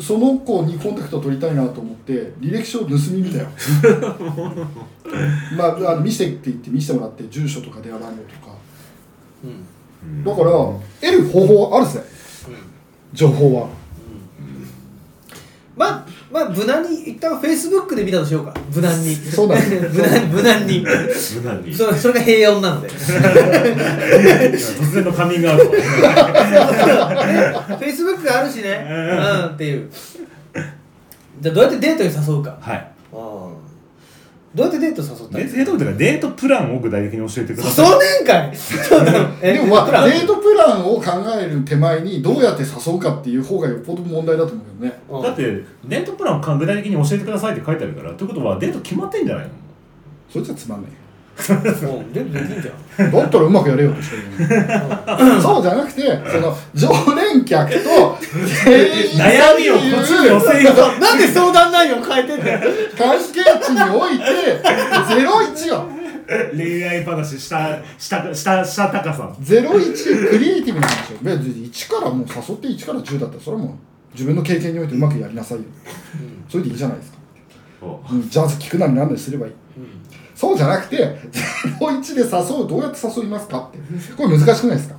[0.00, 3.48] その子にコンタクト取りたいなと思って履歴書を盗み見たよ。
[5.56, 8.54] まああの見せてって言って見せてもらって住所とか電話番号とか。
[9.44, 10.24] うん。
[10.24, 12.02] だから得る方法はあるぜ
[13.12, 13.68] 情報は
[15.78, 18.52] まあまあ無難に一旦フェイスブックで見たとしようか。
[18.74, 19.14] 無難に。
[19.14, 19.78] そうだね。
[19.94, 20.80] 無難無難に。
[20.80, 20.90] 無
[21.44, 21.72] 難に。
[21.72, 22.88] それそれが平穏なので。
[22.88, 25.64] フ突然のカミングアウト。
[25.66, 25.76] ェ
[27.88, 28.86] イスブックがあるしね。
[28.90, 29.46] うん。
[29.54, 29.88] っていう。
[31.40, 32.58] じゃあどうやってデートに誘うか。
[32.60, 32.76] はい。
[32.92, 32.97] うん
[34.54, 37.86] どうやってデート誘ったらいいデートというかデートプランを具体的に教えてください。
[37.90, 38.50] 誘うねんか
[39.52, 41.02] でもまあデートプランを考
[41.38, 44.98] える手前にどうやって誘うかっていう方がよっぽど問題だと思うよね。
[45.10, 45.42] うんだって
[45.86, 49.50] デートプランを具体的に教えてくださいって書いてあるからということはデート決まってんじゃないの？
[50.32, 50.90] そいつはつまんない
[51.86, 53.12] もう全部できんじゃん。
[53.12, 54.22] だったらうまくやれよとしてる
[55.40, 58.18] そうじゃなくてその常連客と
[59.16, 61.00] 悩みをこっちに寄せよう。
[61.00, 62.60] なんで相談内容変えてんだよ。
[62.96, 64.24] 関係値において
[65.08, 65.86] 01よ
[66.54, 71.18] 恋愛話したしたしたした高さ01クリエイティブなんですよ。
[71.22, 75.64] 別に1からもう誘って1から10だったらそれはもう自分の経験においてうまくやりなさいよ、
[76.48, 77.18] それでいいじゃないですか、
[78.10, 79.52] うん、ジャズ聴くなり何なりすればいい
[80.38, 81.16] そうじゃなくて
[81.80, 83.78] 01で誘うどうやって誘いますかって。
[84.16, 84.96] これ難しくないですか？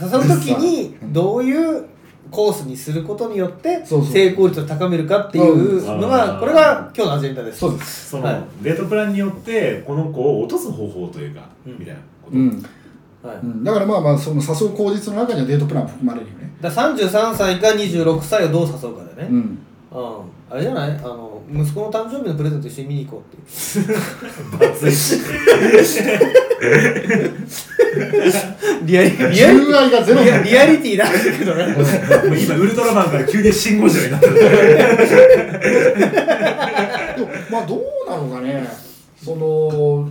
[0.00, 0.10] 誘う
[0.40, 1.86] 時にどういう
[2.30, 6.00] コースにすることによって成功率を高めるかっていうのうん。
[6.08, 7.58] がこれが今日のアジェンダです。
[7.58, 8.10] そうです。
[8.10, 8.42] その、はい。
[8.62, 11.78] デートプランによってこの子を落とす方法というか、うん。
[11.80, 12.64] みたいなこと、うん、
[13.24, 13.36] はい。
[13.42, 16.52] うん、だからまあまあその誘う口実の中にはデートプランも含まれるよね。
[16.60, 19.36] だから33歳か26歳をどう誘うかだよね、うん。
[19.36, 19.58] うん、
[20.50, 20.90] あれじゃない？
[20.90, 24.58] あの息子の誕生日のプレゼント一緒に見に行こうっていう。
[24.58, 25.20] バツイチ
[28.84, 30.22] リアリリアリ純愛がゼロ。
[30.24, 31.66] リアリアリティなんだけどね。
[31.72, 31.80] も
[32.34, 34.40] う今ウルトラマンから急にシン・ゴジラになってるで
[37.22, 38.66] もまあどうなのかね。
[39.22, 40.08] その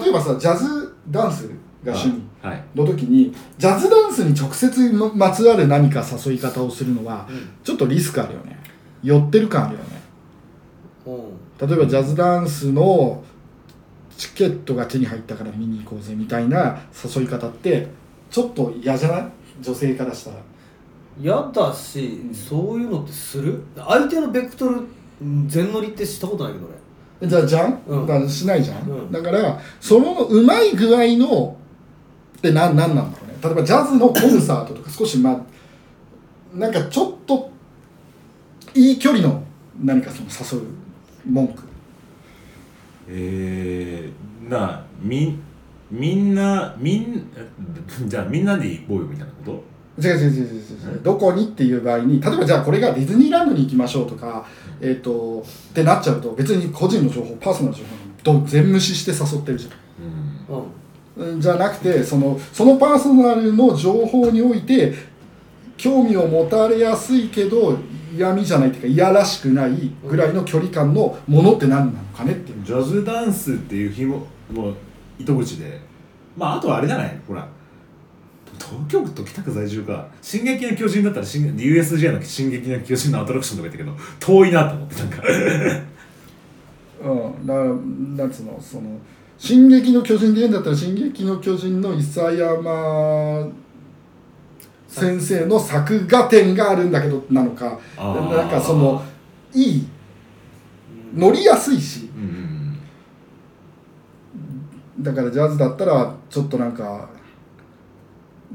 [0.00, 1.48] 例えばさジャズダンス
[1.82, 2.62] が趣味はい。
[2.74, 7.48] の時にジャズダンスに直接ままつわる何か誘い方をするのはうん。
[7.64, 8.62] ちょっとリスクあるよね
[9.04, 10.02] 寄ってる感あるよね。
[11.06, 11.10] う
[11.64, 11.68] ん。
[11.68, 13.22] 例えばジャズダンスの
[14.16, 16.80] チケットが手に入ったから見に行こうぜみたいな
[17.14, 17.88] 誘い方って
[18.30, 19.26] ちょっと嫌じゃない？
[19.60, 20.36] 女性からしたら。
[21.20, 23.62] 嫌だし、そういうのってする？
[23.76, 24.80] 相手のベクトル
[25.20, 26.66] うん全乗りってしたことないけど
[27.20, 27.28] 俺。
[27.28, 28.06] じゃあじゃん、うん。
[28.06, 29.12] だからしないじゃん、うん。
[29.12, 31.56] だからそのうまい具合の
[32.38, 33.36] って何なんなんだろうね。
[33.42, 37.52] 例えばジャズのコンサートとか少しまあなんかちょっと
[38.74, 39.42] いい距離の
[39.82, 40.28] 何かその
[40.60, 40.68] 誘う
[41.30, 41.62] 文句。
[43.08, 45.38] えー、なみ
[45.90, 47.30] みんなみん
[48.06, 49.62] じゃあみんなで行こうよみたいなこ
[49.96, 50.02] と？
[50.02, 51.00] 違う違う違う違う違う。
[51.02, 54.46] どこにっていう場合に例えばじゃあこれがディズニーランドに行きましょうとか
[54.80, 59.72] えっ、とってなっちゃうと別に個人の情報パーソナル情報ど全無視して誘ってるじゃん。
[60.56, 64.92] うんじゃなくてそのそのパーソナルの情報において
[65.76, 67.78] 興味を持たれやすいけど
[68.16, 72.64] 嫌味じゃないっていうかいやらしくないぐらいの距離感のものって何なのかねっていう。
[72.64, 74.74] ジャズダンスっていうひももう
[75.18, 75.80] 糸口で。
[76.36, 77.46] まああとはあれじゃないほら。
[78.58, 85.22] 東京都北区在住か「進撃の巨人」だったら進 USJ の「進撃の巨人」のアトラクションとか言ったけど遠いなと思ってなんか。
[87.04, 87.06] う
[87.42, 88.98] ん、だからなんつうのその
[89.36, 93.50] 「進撃の巨人」で言うんだったら「進撃の巨人」の伊佐山
[94.94, 97.78] 先生の作画展があるんだけどなのか。
[97.96, 99.02] なんかその
[99.52, 99.86] いい
[101.12, 102.08] 乗りやすいし。
[105.00, 107.08] だからジャズだったらちょっとなんか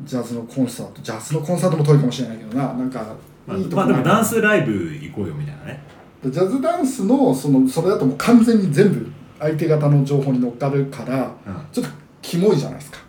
[0.03, 1.01] ジャズのコンサート。
[1.01, 2.73] ジャズのコンサートも遠いかもしれないけどな。
[2.73, 3.03] なんか
[3.45, 5.83] まあ、いいとこまあでもダンスライブ行こうよみたいなね。
[6.23, 11.65] ジャズダンスのそのそれだともう完全に全部相手方の情報に乗っかるからうん。
[11.73, 13.08] ちょっとキモいじゃないですか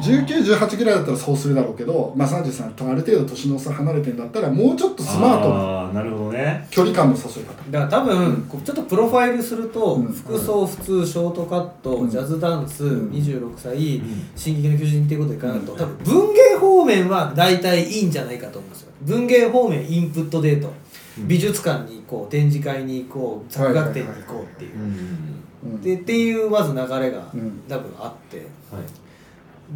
[0.00, 6.66] 1918ぐらいだったらそうするだろうけど、まあ、33とある程度年の差離れてんだったらもうちょっとスマートなあーなるほどね。
[6.70, 7.54] 距離感の誘い方。
[7.70, 10.06] だから多分、こうちょっとプロファイルすると、うん。
[10.12, 12.10] 服装普通ショートカット、うん。
[12.10, 13.10] ジャズダンス、うん。
[13.10, 14.30] 26歳、うん。
[14.36, 15.78] 進撃の巨人っていうことで考えると、うん。
[15.78, 18.92] 多分文芸方面は大体いいんじゃないかと思うんですよ。
[19.02, 20.72] 文芸方面インプットデート、
[21.18, 21.28] うん。
[21.28, 27.62] 美術館に行こう展示会に行こう作画展に行こうっていう、でっていうまず流れがうん。
[27.68, 28.46] 多分あって、はい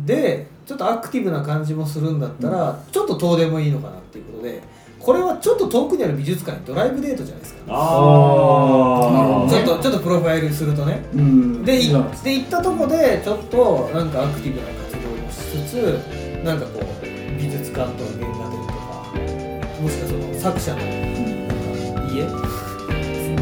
[0.04, 4.62] でちょっとアクティブな感じもするんだったら、ちょっと遠でもいいのかなっていうことで
[4.98, 7.60] これはちょっと遠くにある美術館にドライブデートじゃないですか。
[7.68, 7.72] あ
[9.12, 11.04] なるほどねちょっとちょっとプロファイルするとね。
[11.14, 11.64] うん。
[11.64, 15.36] で行ったとこでちょっとなんかアクティブな活動もし
[15.66, 15.74] つつ
[16.44, 16.84] なんかこう
[17.36, 18.74] 美術館とか原画展とか
[19.82, 20.88] もしくはその作者のなん。
[20.88, 20.94] か
[22.14, 22.22] 家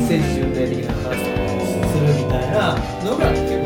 [0.01, 2.75] 政治巡礼的な話とかをするみたいな
[3.05, 3.62] のが結構